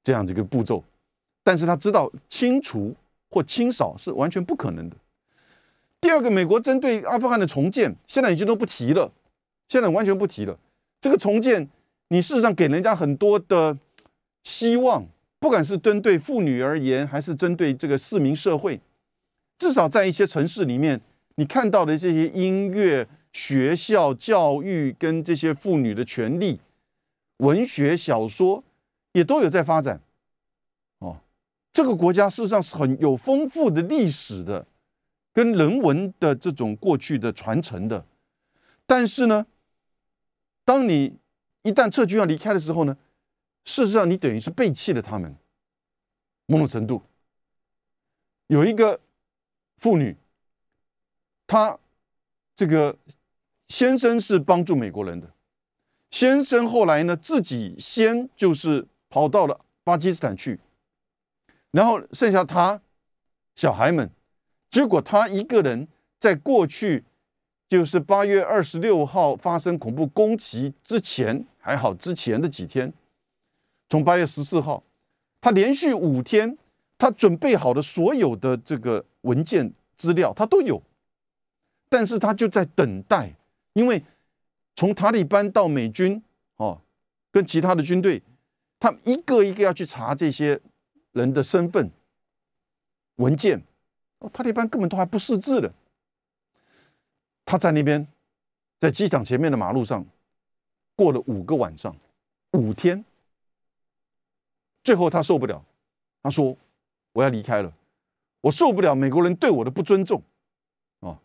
[0.03, 0.83] 这样的一个步骤。
[1.43, 2.95] 但是他知道清除
[3.29, 4.95] 或清扫是完全不可能的。
[6.01, 9.11] 第二个，美国针对阿富汗的重建，现在已经都不提了，
[9.67, 10.57] 现在完全不提了。
[10.99, 11.69] 这个重建。
[12.09, 13.75] 你事实上给人家很多的
[14.43, 15.03] 希望，
[15.39, 18.79] 不管是针对妇女而言，还是针对这个市民社会，
[19.57, 21.01] 至少在一些城市里面，
[21.35, 26.59] 你看到的这些音乐、学校、教育跟这些妇女的权利、
[27.37, 28.63] 文学、小说，
[29.13, 30.01] 也都有在发展。
[30.99, 31.21] 哦，
[31.71, 34.67] 这个国家事实上是很有丰富的历史的，
[35.31, 38.05] 跟人文的这种过去的传承的。
[38.85, 39.45] 但是呢，
[40.65, 41.17] 当你
[41.61, 42.97] 一旦撤军要离开的时候呢，
[43.63, 45.35] 事实上你等于是背弃了他们。
[46.45, 47.01] 某种程度，
[48.47, 48.99] 有一个
[49.77, 50.17] 妇女，
[51.47, 51.79] 她
[52.53, 52.97] 这个
[53.69, 55.33] 先生是帮助美国人的，
[56.11, 60.59] 先生后来呢自己先就是跑到了巴基斯坦去，
[61.69, 62.81] 然后剩下他
[63.55, 64.09] 小孩们，
[64.71, 65.87] 结果他一个人
[66.19, 67.03] 在过去。
[67.69, 72.93] 就是八月二十六号发生恐怖攻击之前还好，之前的几天，
[73.89, 74.83] 从八月十四号，
[75.41, 76.55] 他连续五天，
[76.99, 80.79] 他准备好的所有的这个文件资料他都有，
[81.89, 83.33] 但是他就在等待，
[83.73, 84.03] 因为
[84.75, 86.21] 从塔利班到美军
[86.57, 86.79] 哦，
[87.31, 88.21] 跟其他的军队，
[88.83, 90.59] 他一个一个要去查这些
[91.13, 91.89] 人的身份
[93.15, 93.63] 文件，
[94.19, 95.73] 哦，塔利班根本都还不识字的。
[97.45, 98.05] 他在那边，
[98.81, 100.05] 在机场前面的马路上
[100.97, 101.95] 过了五个晚上，
[102.51, 103.05] 五天，
[104.83, 105.63] 最后他受不了，
[106.21, 106.57] 他说
[107.13, 107.71] ：“我要离开了，
[108.41, 110.21] 我受不了美国人对我的不尊重
[110.99, 111.17] 啊！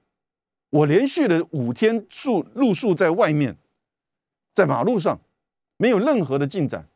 [0.70, 3.56] 我连续的五天宿露宿在外面，
[4.54, 5.18] 在马路上，
[5.76, 6.86] 没有任何的进展，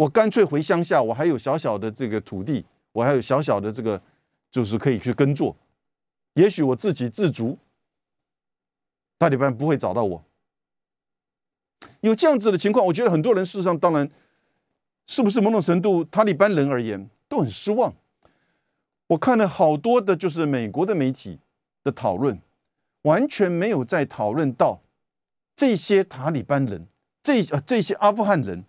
[0.00, 4.00] 我干脆回乡下，我还有小小的这个土地，我还有小小的这个，
[4.50, 5.54] 就是可以去耕作，
[6.32, 7.58] 也许我自给自足。”
[9.20, 10.24] 塔利班不会找到我，
[12.00, 14.10] 有这样子的情况，我觉得很多人事实上，当然
[15.06, 17.94] 是不是某种程度，塔利班人而言都很失望。
[19.08, 21.38] 我看了好多的，就是美国的媒体
[21.84, 22.40] 的讨论，
[23.02, 24.80] 完全没有在讨论到
[25.54, 26.86] 这些塔利班人，
[27.22, 28.64] 这呃这些阿富汗人，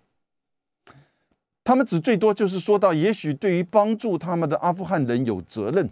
[1.63, 5.89] 他们只最多就是说到，也许对于帮助他们的阿富汗人有责任。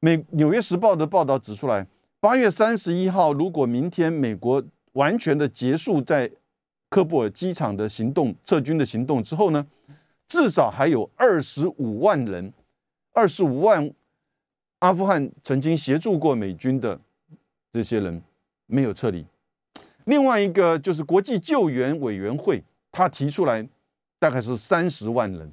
[0.00, 1.86] 美《纽约时报》的报道指出来。
[2.20, 4.60] 八月三十一号，如果明天美国
[4.94, 6.28] 完全的结束在
[6.88, 9.64] 科布尔机场的行动、撤军的行动之后呢，
[10.26, 12.52] 至少还有二十五万人，
[13.12, 13.88] 二十五万
[14.80, 17.00] 阿富汗曾经协助过美军的
[17.72, 18.20] 这些人
[18.66, 19.24] 没有撤离。
[20.06, 23.64] 另外一个就是国际救援委员会，他提出来
[24.18, 25.52] 大概是三十万人，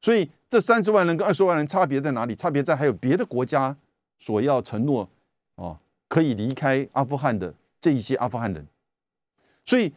[0.00, 2.34] 所以这三十万人跟二十万人差别在哪里？
[2.34, 3.76] 差别在还有别的国家
[4.18, 5.08] 所要承诺。
[5.56, 8.66] 哦，可以离开阿富汗的这一些阿富汗人，
[9.64, 9.92] 所以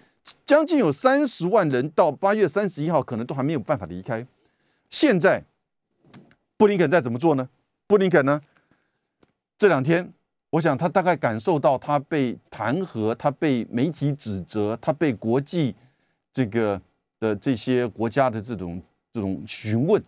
[0.46, 4.26] 将近有三十万人到八月三十一号可能都还没有办法离开。
[4.90, 5.44] 现在
[6.58, 7.50] 布林肯在怎么做呢？
[7.88, 8.42] 布林肯呢？
[9.58, 10.14] 这两天，
[10.52, 15.76] 我想他大概感受到他被弹劾，他被媒体指责，他被国际
[16.32, 16.82] 这个
[17.20, 18.82] 的这些国家的这种
[19.14, 20.04] 这种询问。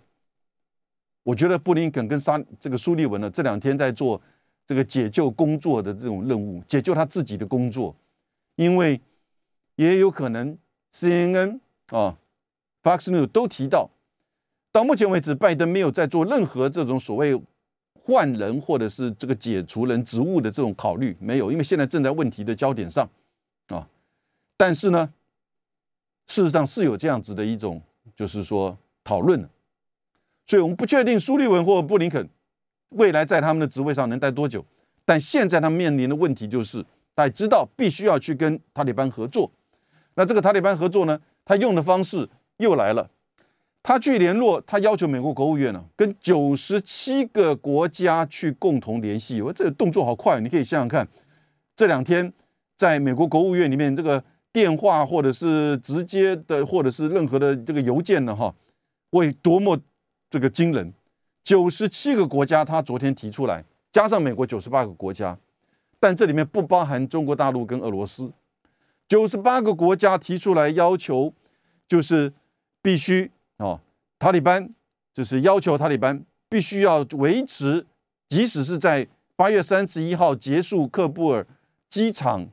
[1.24, 4.21] 我觉得布林肯跟沙这个苏利文呢，这两天在做。
[4.67, 7.93] 这个解救工作的这种任务，解救他自己的工作，
[8.56, 9.02] 因为
[9.76, 10.58] 也有可能
[10.93, 12.17] CNN 啊、
[12.82, 13.89] Fox News 都提到，
[14.71, 17.41] 到目前为止，拜登没有在做任何这种所谓
[17.93, 23.10] 换人或者是这个解除人职务的这种考虑，没有，因为现在正在问题的焦点上
[23.67, 23.86] 啊。
[24.56, 25.12] 但是呢，
[26.32, 27.82] 事实上是有这样子的一种，
[28.15, 29.38] 就是说讨论
[30.46, 32.30] 所以我们不确定苏利文或布林肯。
[32.91, 34.65] 未来在他们的职位上能待多久？
[35.04, 36.82] 但现在他们面临的问题就是，
[37.13, 39.52] 大家知道必须要去跟塔利班合作。
[40.13, 41.20] 那这个塔利班合作呢？
[41.44, 43.10] 他用的方式又来了，
[43.84, 49.41] 他去联络，他要求美国国务院呢，跟九十七个国家去共同联系。
[49.41, 51.06] 我这个动作好快，你可以想想看，
[51.76, 52.32] 这两天
[52.78, 58.54] 在美国国务院里面，这个电话或者是直接的，或者是任何的这个邮件呢，哈，
[59.12, 59.80] 会多么
[60.30, 60.94] 这个惊人。
[61.44, 65.38] 九十七个国家，他昨天提出来，加上美国九十八个国家，
[66.00, 68.32] 但这里面不包含中国大陆跟俄罗斯。
[69.08, 71.34] 九十八个国家提出来要求，
[71.88, 72.32] 就是
[72.82, 73.80] 必须哦，
[74.20, 74.70] 塔利班
[75.14, 77.86] 就是要求塔利班必须要维持，
[78.30, 81.46] 即使是在八月三十一号结束喀布尔
[81.90, 82.48] 机场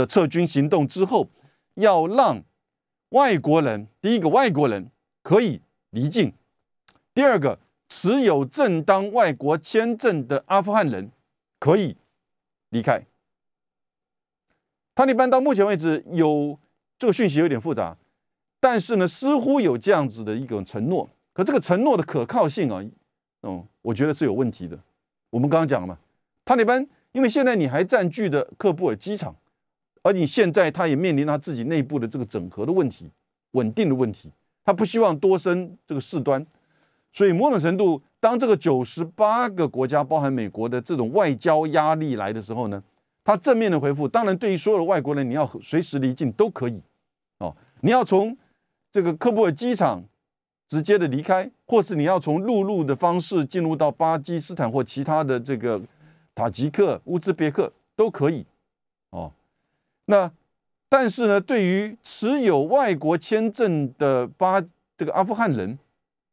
[0.00, 1.28] 的撤军行动之后，
[1.74, 2.42] 要让
[3.10, 4.90] 外国人，第一个外国人
[5.22, 5.60] 可以
[5.90, 6.32] 离境，
[7.12, 7.58] 第二个
[7.88, 11.10] 持有正当外国签证的阿富汗人
[11.58, 11.96] 可以
[12.70, 13.04] 离开。
[14.94, 16.58] 塔利班到目前为止有
[16.98, 17.96] 这个讯息有点复杂，
[18.58, 21.08] 但是呢，似乎有这样子的一种承诺。
[21.34, 22.82] 可这个承诺的可靠性啊，
[23.42, 24.78] 嗯，我觉得是有问题的。
[25.28, 25.98] 我们刚刚讲了嘛，
[26.44, 29.34] 塔利班因为现在你还占据的喀布尔机场，
[30.02, 33.10] 而你现在他也面临他自己内部的这个整合的问题、
[33.52, 34.30] 稳定的问题，
[34.64, 36.44] 他不希望多生这个事端，
[37.12, 42.82] 所以某种程度，当这个九十八个国家，包含美国的这种外交压力来的时候呢？
[43.22, 46.80] 他正面的回复，当然对于所有的外国人，你要随时离境都可以，
[47.38, 48.36] 哦，你要从
[48.90, 50.02] 这个科布尔机场
[50.68, 55.80] 直接的离开，或是你要从陆路的方式进入到巴基斯坦或其他的这个
[56.34, 58.44] 塔吉克、乌兹别克都可以，
[60.10, 60.30] 那
[60.88, 64.60] 但是呢，对于持有外国签证的巴
[64.96, 65.78] 这个阿富汗人，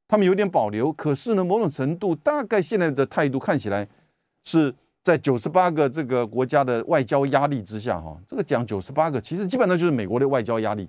[0.07, 3.87] 他们有点保留，可是呢，某种程度大概现在的态度看起来
[4.43, 4.75] 是。
[5.03, 10.85] 在九十八个这个国家的外交压力之下，哈，这个讲九十八个，其实基本上就是美国的外交压力，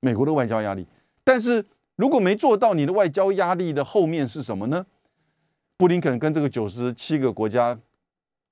[0.00, 0.84] 美国的外交压力。
[1.22, 4.84] 但是如果没做到，你的外交压力的后面是什么呢？
[5.76, 7.78] 布林肯跟这个九十七个国家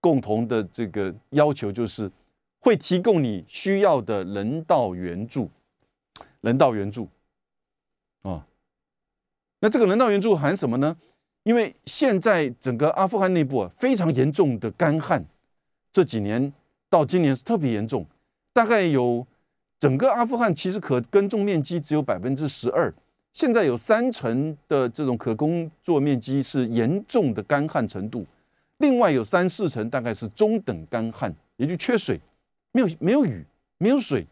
[0.00, 2.08] 共同的这个要求就是，
[2.58, 5.50] 会提供你需要的人道援助，
[6.40, 7.08] 人道援助
[8.22, 8.46] 啊。
[9.60, 10.96] 那这个人道援助含什么呢？
[11.44, 15.24] 因为现在整个阿富汗内部啊非常严重的干旱，
[15.90, 16.52] 这几年
[16.90, 18.04] 到今年是特别严重，
[18.52, 19.26] 大概有
[19.80, 22.92] 整个阿富汗其实可耕种面积只有百分之十二，
[23.32, 28.26] 现在有三成的这种可工作面积是严重的干旱程度，
[28.78, 32.20] 另外有三四成大概是中等干旱，也就缺水，
[32.72, 33.44] 没有没有雨，
[33.78, 34.26] 没有水，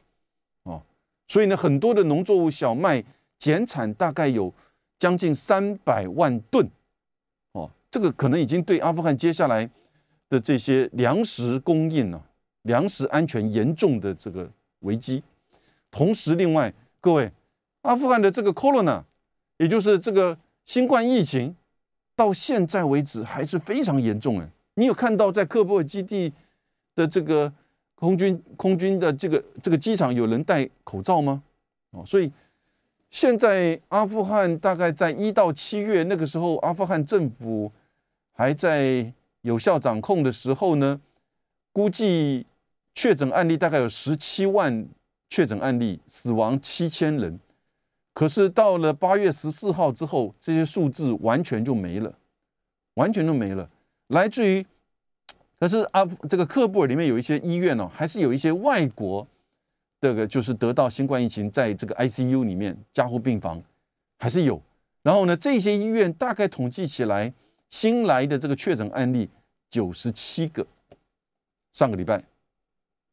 [0.62, 0.82] 哦，
[1.28, 3.02] 所以呢很多的农作物小麦
[3.38, 4.52] 减产大概有
[4.98, 6.68] 将近三百万吨。
[7.52, 9.68] 哦这个可能已经对阿富汗接下来
[10.28, 12.22] 的这些粮食供应呢，
[12.62, 15.22] 粮食安全严重的这个危机。
[15.90, 17.32] 同时，另外各位，
[17.82, 19.02] 阿富汗的这个 corona，
[19.56, 21.56] 也就是这个新冠疫情，
[22.14, 24.50] 到现在为止还是非常严重哎。
[24.74, 26.32] 你有看到在喀布尔基地
[26.94, 27.50] 的这个
[27.96, 31.42] 空军空军的这个这个机场有人戴口罩吗？
[31.90, 32.30] 哦，所以
[33.10, 37.72] 现在阿富汗大概在一到七月那个时候，阿富汗政府。
[38.38, 41.00] 还在有效掌控的时候呢，
[41.72, 42.44] 估计
[42.94, 44.86] 确诊案例大概有十七万
[45.30, 47.40] 确诊案例，死亡七千人。
[48.12, 52.12] 可是到了八月十四号之后，这些数字完全就没了，
[52.96, 53.70] 完全都没了。
[54.08, 54.66] 来自于，
[55.58, 59.26] 可是阿这个喀布尔里面有一些医院呢，还是有一些外国
[60.00, 63.62] 这个就是得到新冠疫情，在这个 ICU 里面加护病房
[64.18, 64.60] 还是有。
[65.02, 67.32] 然后呢，这些医院大概统计起来。
[67.68, 69.28] 新来的这个确诊案例
[69.68, 70.64] 九十七个，
[71.72, 72.22] 上个礼拜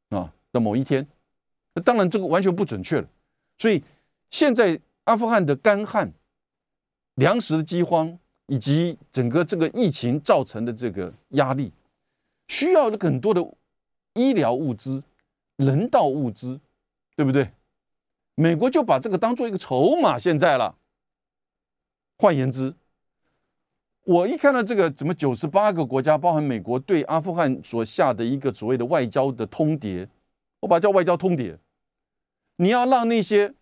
[0.10, 1.06] 啊的某一天，
[1.74, 3.08] 那当然这个完全不准确了。
[3.58, 3.84] 所以
[4.30, 6.14] 现在阿富汗的干旱、
[7.16, 11.74] 粮食的饥荒以及整个这个疫情造成的这个压力，
[12.48, 13.42] 需要的很多的
[14.14, 15.04] 医疗物资、
[15.58, 16.60] 人道物资，
[17.16, 17.52] 对不对？
[18.36, 20.78] 美国就把这个当做一个筹码，现在了。
[22.18, 22.74] 换言之。
[24.06, 30.10] 我一看到这个，怎么九十八个国家，包含美国对阿富汗所下的一个所谓的外交的通牒，
[30.60, 31.58] 我把它叫外交通牒。
[32.58, 33.54] 你要让那些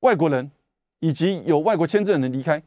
[0.00, 0.50] 外国人
[1.00, 2.62] 以及有外国签证的人离开，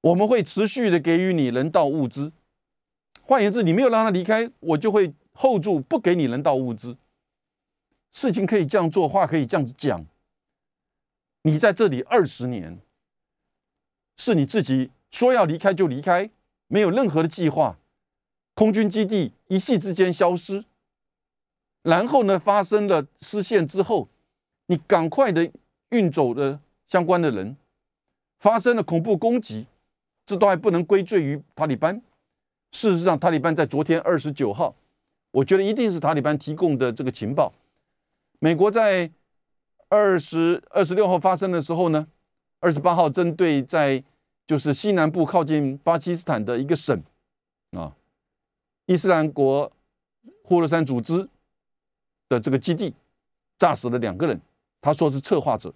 [0.00, 2.32] 我们会持续的给予你人道物资。
[3.32, 6.98] 换言之，你没有让他离开，我就会 hold 住，不给你人道物资。
[8.10, 10.04] 事情可以这样做，话可以这样子讲。
[11.44, 12.78] 你在这里二十年。
[14.18, 16.28] 是你自己说要离开就离开，
[16.66, 17.78] 没有任何的计划，
[18.54, 20.64] 空军基地一夕之间消失，
[21.82, 24.10] 然后呢发生了失陷之后，
[24.66, 25.50] 你赶快的
[25.88, 27.56] 运走的相关的人，
[28.38, 29.66] 发生了恐怖攻击，
[30.26, 32.02] 这都还不能归罪于塔利班。
[32.72, 34.74] 事实上，塔利班在昨天二十九号，
[35.30, 37.52] 我觉得一定是塔利班提供的这个情报。
[38.40, 39.10] 美国在
[39.88, 42.06] 二十二十六号发生的时候呢？
[42.60, 44.02] 二十八号，针对在
[44.46, 47.02] 就是西南部靠近巴基斯坦的一个省
[47.72, 47.92] 啊，
[48.86, 49.70] 伊斯兰国
[50.44, 51.28] 呼罗珊组织
[52.28, 52.94] 的这个基地，
[53.58, 54.40] 炸死了两个人。
[54.80, 55.72] 他说是策划者。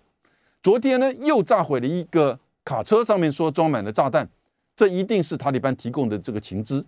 [0.63, 4.29] 昨天呢，又炸毁了一个卡车，上面说装满了炸弹，
[4.77, 6.85] 这一定是塔利班提供的这个情资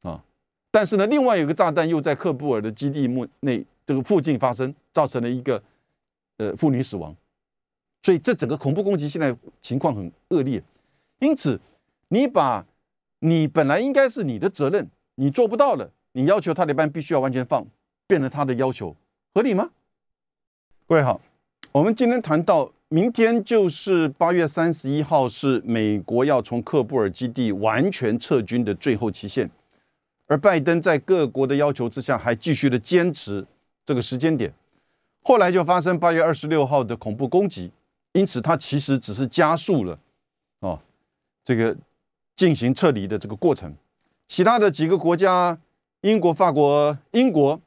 [0.00, 0.24] 啊。
[0.70, 5.62] 但是呢，另外有个炸弹又在喀布尔的基地目内这个附近发生，造成了一个
[6.38, 7.14] 呃妇女死亡。
[8.02, 10.60] 所以这整个恐怖攻击现在情况很恶劣。
[11.20, 11.60] 因此，
[12.08, 12.66] 你把
[13.20, 17.64] 你本来应该是你的责任，你做不到了，你要求塔利班必须要完全放，
[18.06, 18.96] 变成他的要求，
[19.34, 19.70] 合理吗？
[20.88, 21.20] 各位好。
[21.70, 29.50] 我们今天谈到，明天就是八月三十一号，是美国要从喀布尔基地完全撤军的最后期限。
[30.26, 33.46] 而拜登在各国的要求之下，还继续的坚持
[33.82, 34.52] 这个时间点。
[35.22, 37.70] 后来就发生八月二十六号的恐怖攻击，
[38.12, 39.98] 因此他其实只是加速了
[40.60, 40.78] 哦
[41.42, 41.74] 这个
[42.36, 43.74] 进行撤离的这个过程。
[44.26, 45.58] 其他的几个国家，
[46.02, 47.58] 英国、法国、英国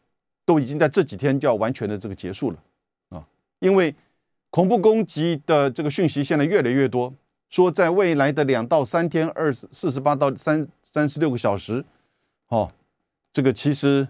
[0.46, 2.58] 都已经在这几天就要完全的这个结束了
[3.10, 3.26] 啊。
[3.58, 3.96] 因为
[4.56, 7.14] 恐怖攻击的这个讯息现在越来越多，
[7.50, 11.84] 说在未来的两到三天，二十四十八到三三十六个小时，
[12.48, 12.72] 哦，
[13.34, 14.08] 这个其实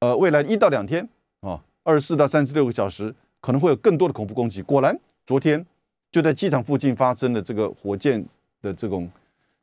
[0.00, 1.08] 呃未来一到两天
[1.42, 4.60] 啊，二十四到三十六个小时可能会有更多的恐怖攻击。
[4.62, 5.64] 果然，昨天
[6.10, 8.26] 就在机场附近发生了这个火箭
[8.60, 9.08] 的这种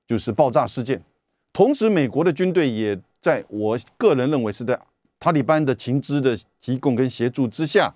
[0.07, 1.03] 就是爆炸事件，
[1.51, 4.79] 同时美国的军队也在我个人认为是在
[5.19, 7.93] 塔利班的情资的提供跟协助之下。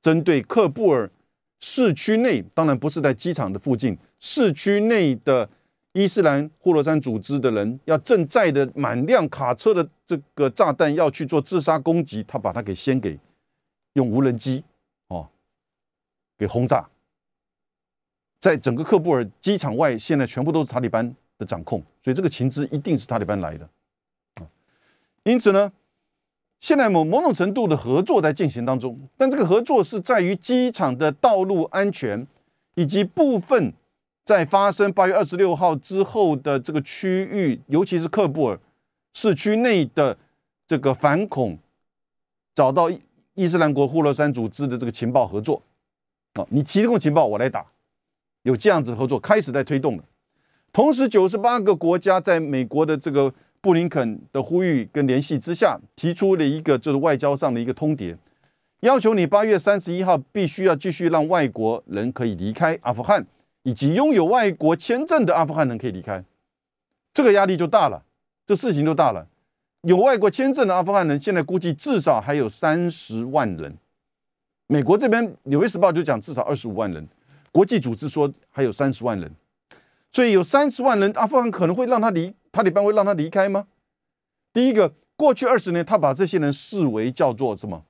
[0.00, 1.10] 针对喀布尔
[1.66, 5.48] 市区内，当然不是在机场的附近，市区内的
[5.92, 13.18] 伊斯兰呼罗珊组织的人，要正载的满辆卡车的这个炸弹要去做自杀攻击，他把它给先给
[13.94, 14.62] 用无人机
[15.08, 15.26] 哦
[16.36, 16.86] 给轰炸，
[18.38, 23.66] 在整个喀布尔机场外，现在全部都是塔利班的掌控，所以这个情资一定是塔利班来的
[25.22, 25.72] 因此呢。
[26.64, 32.26] 现在某某种程度的合作在进行当中，但这个合作是在于机场的道路安全，
[32.74, 33.70] 以及部分
[34.24, 38.58] 在发生八月二十六号之后的这个区域，尤其是喀布尔
[39.12, 40.16] 市区内的
[40.66, 41.58] 这个反恐，
[42.54, 42.90] 找到
[43.34, 45.60] 伊斯兰国呼罗珊组织的这个情报合作
[46.32, 47.66] 啊，你提供情报我来打，
[48.44, 50.04] 有这样子合作开始在推动了。
[50.72, 53.34] 同时，九十八个国家在美国的这个。
[53.64, 58.14] 布林肯的呼吁跟联系之下，提出了一个就是外交上的一个通牒，
[58.80, 63.26] 要求你八月三十一号必须要继续让外国人可以离开阿富汗，
[63.62, 66.22] 以及拥有外国签证的阿富汗人可以离开。
[67.14, 68.04] 这个压力就大了，
[68.44, 69.26] 这事情就大了。
[69.80, 73.74] 有外国签证的阿富汗人，现在估计至少还有三十万人。
[74.66, 77.08] 美国这边《纽约时报》就讲至少二十五万人，
[77.50, 79.34] 国际组织说还有三十万人，
[80.12, 82.34] 所以有三十万人，阿富汗可能会让他离。
[82.54, 83.66] 塔利班会让他离开吗？
[84.52, 87.84] 第一个，过去二十年，他把这些人视为叫做什么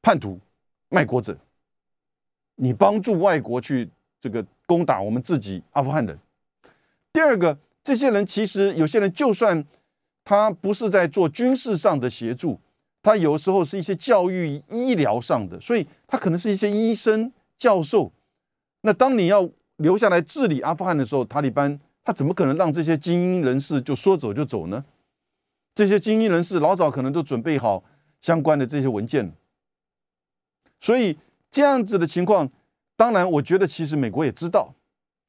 [0.00, 0.40] 叛徒、
[0.88, 1.36] 卖国者。
[2.54, 6.18] 你帮助外国去这个攻打我们自己阿富汗人。
[7.12, 9.62] 第二个，这些人其实有些人就算
[10.24, 12.58] 他不是在做军事上的协助，
[13.02, 18.10] 他有时候是一些教育、医疗上的，所以他可能是一些医生、教授。
[18.80, 19.46] 那当你要
[19.76, 21.78] 留下来治理阿富汗的时候，塔利班。
[22.08, 24.82] 他怎么可能让这些精英人士就说走就走呢？
[25.74, 27.84] 这些精英人士老早可能都准备好
[28.22, 29.30] 相关的这些文件，
[30.80, 31.18] 所以
[31.50, 32.50] 这样子的情况，
[32.96, 34.74] 当然我觉得其实美国也知道，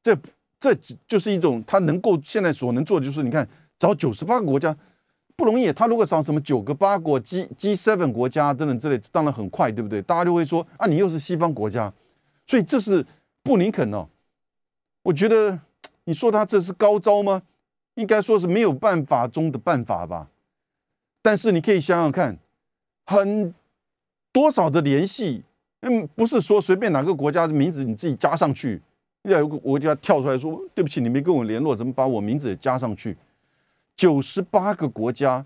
[0.01, 0.17] 这
[0.57, 0.73] 这
[1.05, 3.45] 就是一种他能够现在所能做的，就是你看
[3.77, 4.73] 找九十八个国家
[5.35, 10.01] 不容易，他如果找什么九个八国 G G seven 国家等等之类，当然很快，对不对？
[10.01, 11.93] 大家就会说啊，你又是西方国家，
[12.47, 13.05] 所以这是
[13.43, 14.07] 布林肯哦，
[15.03, 15.59] 我觉得。
[16.09, 17.43] 你说他这是高招吗？
[17.93, 20.27] 应该说是没有办法中的办法吧。
[21.21, 22.35] 但是你可以想想看，
[23.05, 23.53] 很
[24.31, 25.43] 多少的联系，
[25.81, 28.81] 嗯，不是说随便哪个国家的名字你自己加上去，
[29.21, 33.15] 要有个国家跳出来说对不起，你没跟我联络，怎么把我名字也加上去？
[33.95, 35.45] 九十八个国家，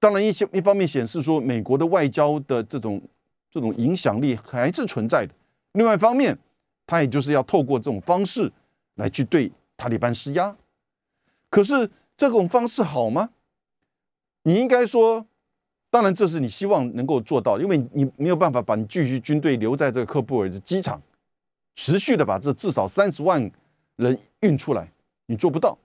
[0.00, 3.02] 当然一些一方面显示说美国的外交的这种
[3.50, 5.34] 这种影响力还是存在的，
[5.72, 6.38] 另外一方面，
[6.86, 8.50] 他也就是要透过这种方式
[8.94, 9.52] 来去对。
[9.76, 10.56] 塔利班施压，
[11.50, 13.30] 可是这种方式好吗？
[14.42, 15.26] 你应该说，
[15.90, 21.02] 当然这是你希望能够做到，因为你没有办法把你继续军队留在这个喀布尔的机场，
[21.74, 23.50] 持续的把这至少三十万
[23.96, 24.90] 人运出来，
[25.26, 25.76] 你做不到，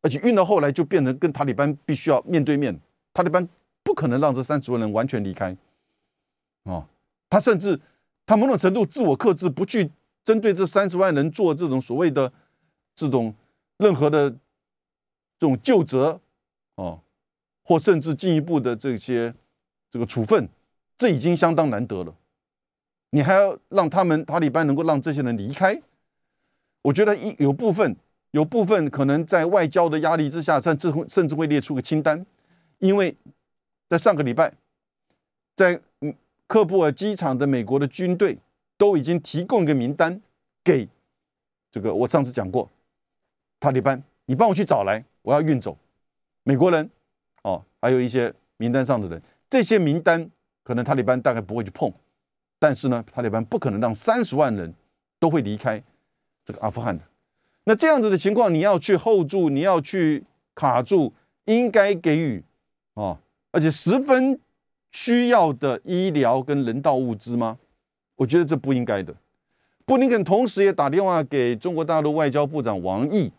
[0.00, 2.78] 而且运到后来就变成跟塔利班必须要面对面，
[3.12, 3.46] 塔利班
[3.82, 5.56] 不可能让这三十万人完全离开，
[6.62, 6.86] 哦，
[7.28, 7.78] 他甚至
[8.24, 9.90] 他某种程度自我克制，不去
[10.24, 12.32] 针对这三十万人做这种所谓的。
[12.94, 13.34] 这种
[13.78, 14.38] 任何的这
[15.40, 16.20] 种就责
[16.76, 17.00] 哦，
[17.62, 19.34] 或甚至进一步的这些
[19.90, 20.48] 这个处分，
[20.96, 22.14] 这已经相当难得了。
[23.10, 25.80] 你还要让他们塔利班能够让这些人离开？
[26.82, 27.96] 我觉得一有部分
[28.32, 32.26] 有部分可能在外交的压力之下，甚至会甚至会列出个清单，
[32.78, 33.16] 因为
[33.88, 34.52] 在上个礼拜，
[35.54, 36.12] 在嗯
[36.48, 38.36] 喀布尔机场的美国的军队
[38.76, 40.20] 都已经提供一个名单
[40.62, 40.88] 给
[41.70, 42.68] 这个我上次讲过
[43.64, 45.74] 塔利班，你帮我去找来，我要运走
[46.42, 46.90] 美国人
[47.44, 50.30] 哦，还有一些名单上的人，这些名单
[50.62, 51.90] 可能塔利班大概不会去碰，
[52.58, 54.74] 但是呢，塔利班不可能让三十万人
[55.18, 55.82] 都会离开。
[56.44, 57.02] 这个阿富汗的，
[57.64, 60.22] 那这样子的情况，你要去 hold 住，你要去
[60.54, 61.14] 卡住，
[61.46, 62.44] 应该给予
[62.92, 63.18] 啊，
[63.50, 64.38] 而且十分
[64.92, 67.58] 需要的医疗跟人道物资吗？
[68.16, 69.14] 我觉得这不应该的。
[69.86, 73.32] 布林肯同时也打电话给中国大陆外交部长王毅，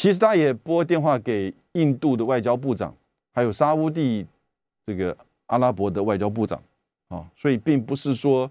[0.00, 2.96] 其实他也拨电话给印度的外交部长，
[3.34, 4.26] 还有沙乌地
[4.86, 6.58] 这个阿拉伯的外交部长
[7.08, 8.50] 啊，所以并不是说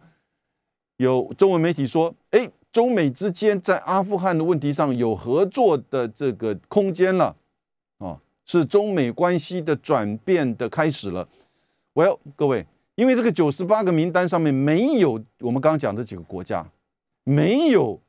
[0.98, 2.48] 有中文媒体说，哎。
[2.72, 7.36] 中美之间在阿富汗的问题上有合作的这个空间了，
[7.98, 11.28] 啊，是中美关系的转变的开始了。
[11.96, 16.64] Well，各位，因为这个九十八个名单上面没有我们刚刚讲这几个国家，
[17.24, 18.00] 没有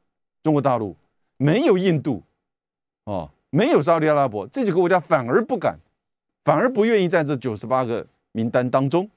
[0.43, 0.95] 中国大陆，
[1.39, 2.23] 没有印度，
[3.05, 5.79] 哦，没有沙利阿拉伯这几个国家反而不敢，
[6.45, 9.09] 反而不愿意在这九十八个名单当中。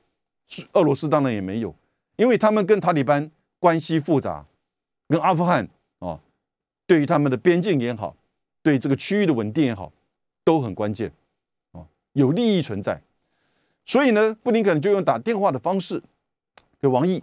[0.74, 1.74] 俄罗斯当然也没有，
[2.16, 3.30] 因为他们跟塔利班
[3.60, 4.46] 关系复杂。
[5.10, 5.68] 跟阿富汗
[6.00, 6.20] 啊，
[6.88, 8.16] 对于他们的边境也好，
[8.64, 9.92] 对这个区域的稳定也好，
[10.44, 11.12] 都很关键
[11.72, 13.00] 啊，有利益存在。
[13.86, 16.02] 所以呢，布林肯就用打电话的方式
[16.82, 17.22] 给王毅。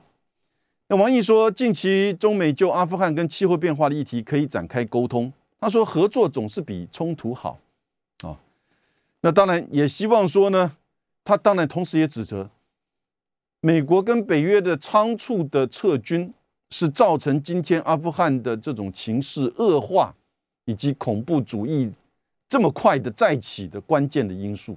[0.86, 5.32] 那王毅说，近期中美就阿富汗跟气候变化的议题可以展开沟通。
[5.60, 7.60] 他说，合作总是比冲突好
[8.22, 8.40] 啊。
[9.20, 10.76] 那当然也希望说呢，
[11.22, 12.50] 他当然同时也指责
[13.60, 16.32] 美国跟北约的仓促的撤军。
[16.72, 20.14] 是造成今天阿富汗的这种情势恶化，
[20.66, 21.90] 以及恐怖主义
[22.48, 24.76] 这么快的再起的关键的因素，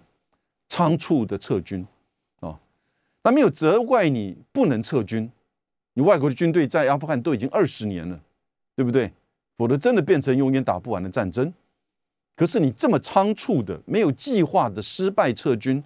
[0.68, 1.86] 仓促的撤军
[2.40, 2.60] 啊，
[3.22, 5.32] 那没有责怪你不能撤军，
[5.94, 8.20] 你外国的军队在阿富汗都已经二十年了，
[8.76, 9.14] 对不对？
[9.58, 11.54] 否则真的变成永远打不完的战争。
[12.36, 15.84] 可是你这么仓促的、没有计划的失败撤军，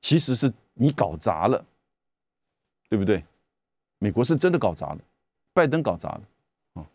[0.00, 1.64] 其实是你搞砸了，
[2.88, 3.24] 对不对？
[3.98, 4.98] 美国是真的搞砸了。
[5.52, 6.22] 拜登搞砸了
[6.74, 6.86] 啊！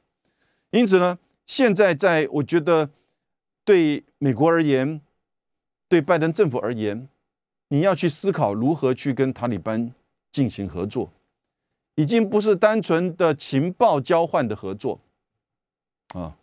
[0.71, 2.89] 因此呢，现在在我觉得，
[3.63, 4.99] 对美国而言，
[5.87, 7.07] 对拜登政府而言，
[7.67, 9.93] 你要去思考如何去跟塔利班
[10.31, 11.11] 进行合作，
[11.95, 14.99] 已经不是单纯的情报交换的合作
[16.09, 16.37] 啊。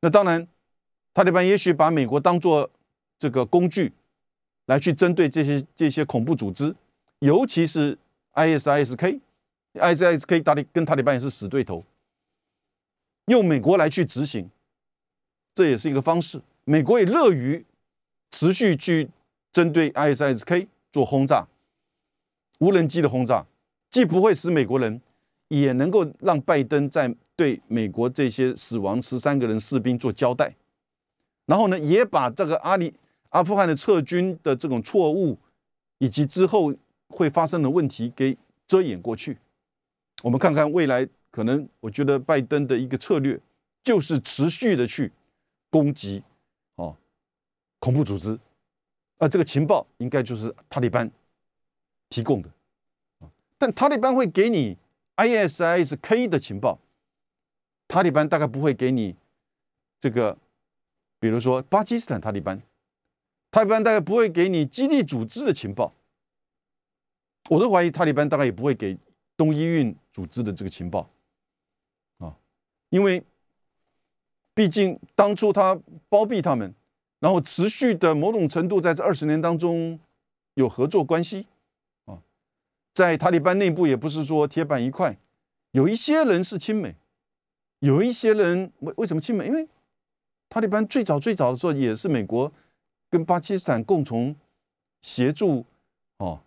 [0.00, 0.46] 那当然，
[1.14, 2.70] 塔利班也许把美国当做
[3.18, 3.92] 这个工具，
[4.66, 6.74] 来去针对这些这些恐怖组织，
[7.20, 7.98] 尤其是
[8.34, 9.20] ISISK。
[9.76, 11.84] ISIS-K 塔利跟塔利班也是死对头，
[13.26, 14.48] 用美国来去执行，
[15.52, 16.40] 这也是一个方式。
[16.64, 17.62] 美国也乐于
[18.30, 19.10] 持续去
[19.52, 21.46] 针对 ISIS-K 做轰炸，
[22.58, 23.44] 无人机的轰炸，
[23.90, 24.98] 既不会使美国人，
[25.48, 30.56] 也能够让拜登在对美国这些死亡十三个人士兵做交代。
[31.44, 32.92] 然后呢，也把这个阿里
[33.28, 35.38] 阿富汗的撤军的这种错误，
[35.98, 36.74] 以及之后
[37.08, 39.38] 会发生的问题给遮掩过去。
[40.22, 43.38] 我们看看未来可能，我觉得拜登的一个策略
[43.84, 45.12] 就是持续的去
[45.70, 46.22] 攻击
[46.76, 46.96] 哦
[47.78, 48.36] 恐怖组织，
[49.18, 51.08] 啊，这个情报应该就是塔利班
[52.08, 52.48] 提供的
[53.58, 54.76] 但塔利班会给你
[55.16, 56.78] ISIS-K 的情报，
[57.88, 59.16] 塔利班大概不会给你
[60.00, 60.36] 这个，
[61.18, 62.62] 比如说巴基斯坦塔利班，
[63.50, 65.94] 塔利班大概不会给你基地组织的情报，
[67.48, 68.98] 我都怀疑塔利班大概也不会给。
[69.38, 71.10] 东伊运组织的这个情报。
[72.16, 72.34] 啊，
[72.88, 73.22] 因为
[74.54, 75.78] 毕竟当初他
[76.08, 76.74] 包庇他们，
[77.20, 80.00] 然后持续的某种程度在这二十年当中
[80.54, 81.46] 有合作关系。
[82.06, 82.22] 啊，
[82.94, 85.18] 在塔利班内部也不是说铁板一块，
[85.72, 86.96] 有一些人是亲美，
[87.80, 89.46] 有一些人为为什么亲美？
[89.46, 89.68] 因为
[90.48, 92.52] 塔利班最早最早的时候也是美国
[93.10, 94.34] 跟巴基斯坦共同
[95.02, 95.64] 协助
[96.18, 96.40] 哦。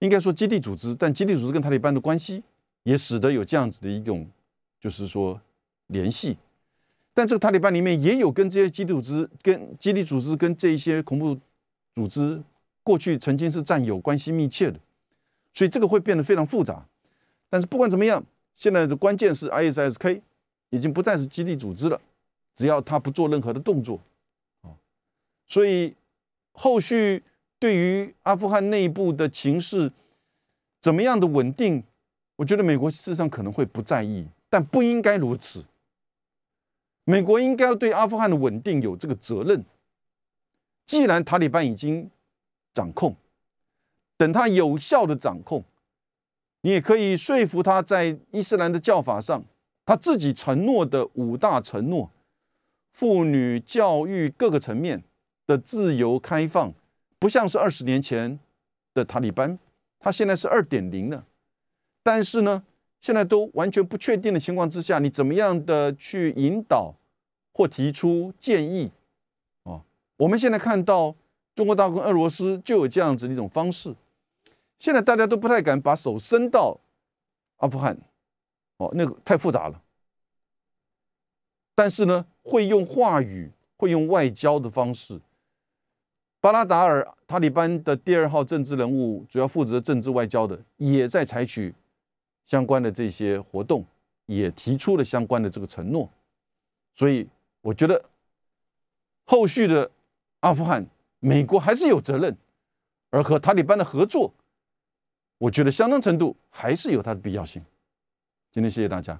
[0.00, 2.42] 应该说基地组织，但基地组织跟塔利班的关系
[2.84, 4.28] 也使得有这样子的一种，
[4.80, 5.40] 就是说
[5.88, 6.38] 联系。
[7.12, 11.36] 但这个塔利班里面也有跟这些基地组织、跟基地组织、跟这一些恐怖
[11.96, 12.40] 组织
[12.84, 14.78] 过去曾经是战友关系密切的，
[15.52, 16.86] 所以这个会变得非常复杂。
[17.50, 18.24] 但是不管怎么样，
[18.54, 20.20] 现在的关键是 ISSK
[20.70, 22.00] 已经不再是基地组织了，
[22.54, 24.00] 只要他不做任何的动作，
[24.62, 24.70] 啊，
[25.46, 25.94] 所以
[26.52, 27.22] 后续
[27.58, 29.92] 对于阿富汗内部的情势
[30.80, 31.82] 怎么样的稳定，
[32.36, 35.64] 我觉得美国事实上可能会不在意，但不应该如此。
[37.04, 39.64] 美国应该要对阿富汗的稳定有这个责任。
[40.84, 42.10] 既然塔利班已经
[42.74, 43.16] 掌控，
[44.16, 45.64] 等他有效的掌控，
[46.60, 49.42] 你也可以说服他在伊斯兰的教法上，
[49.88, 52.10] 他自己承诺的五大承诺，
[52.92, 55.02] 妇女教育各个层面
[55.46, 56.74] 的自由开放。
[57.18, 58.38] 不像是二十年前
[58.92, 59.58] 的塔利班，
[59.98, 61.24] 他现在是二点零了，
[62.02, 62.62] 但是呢，
[63.00, 66.94] 现在都完全不确定的情况之下，你怎么样的去引导
[67.54, 68.90] 或提出建议？
[69.62, 69.80] 哦，
[70.18, 71.16] 我们现在看到
[71.54, 73.94] 中国大陆跟俄罗斯就有这样子一种方式，
[74.78, 76.78] 现在大家都不太敢把手伸到
[77.56, 77.98] 阿富汗，
[78.78, 79.82] 哦，那个太复杂了，
[81.74, 85.20] 但是呢，会用话语，会用外交的方式。
[86.40, 91.74] 巴拉达尔，塔利班的第二号政治人物，主要负责政治外交的，也在采取
[92.46, 93.84] 相关的这些活动，
[94.26, 96.08] 也提出了相关的这个承诺。
[96.94, 97.28] 所以，
[97.60, 98.04] 我觉得
[99.24, 99.90] 后续的
[100.40, 100.86] 阿富汗，
[101.18, 102.36] 美国还是有责任，
[103.10, 104.32] 而和塔利班的合作，
[105.38, 107.60] 我觉得相当程度还是有它的必要性。
[108.58, 109.16] 今天谢谢大家。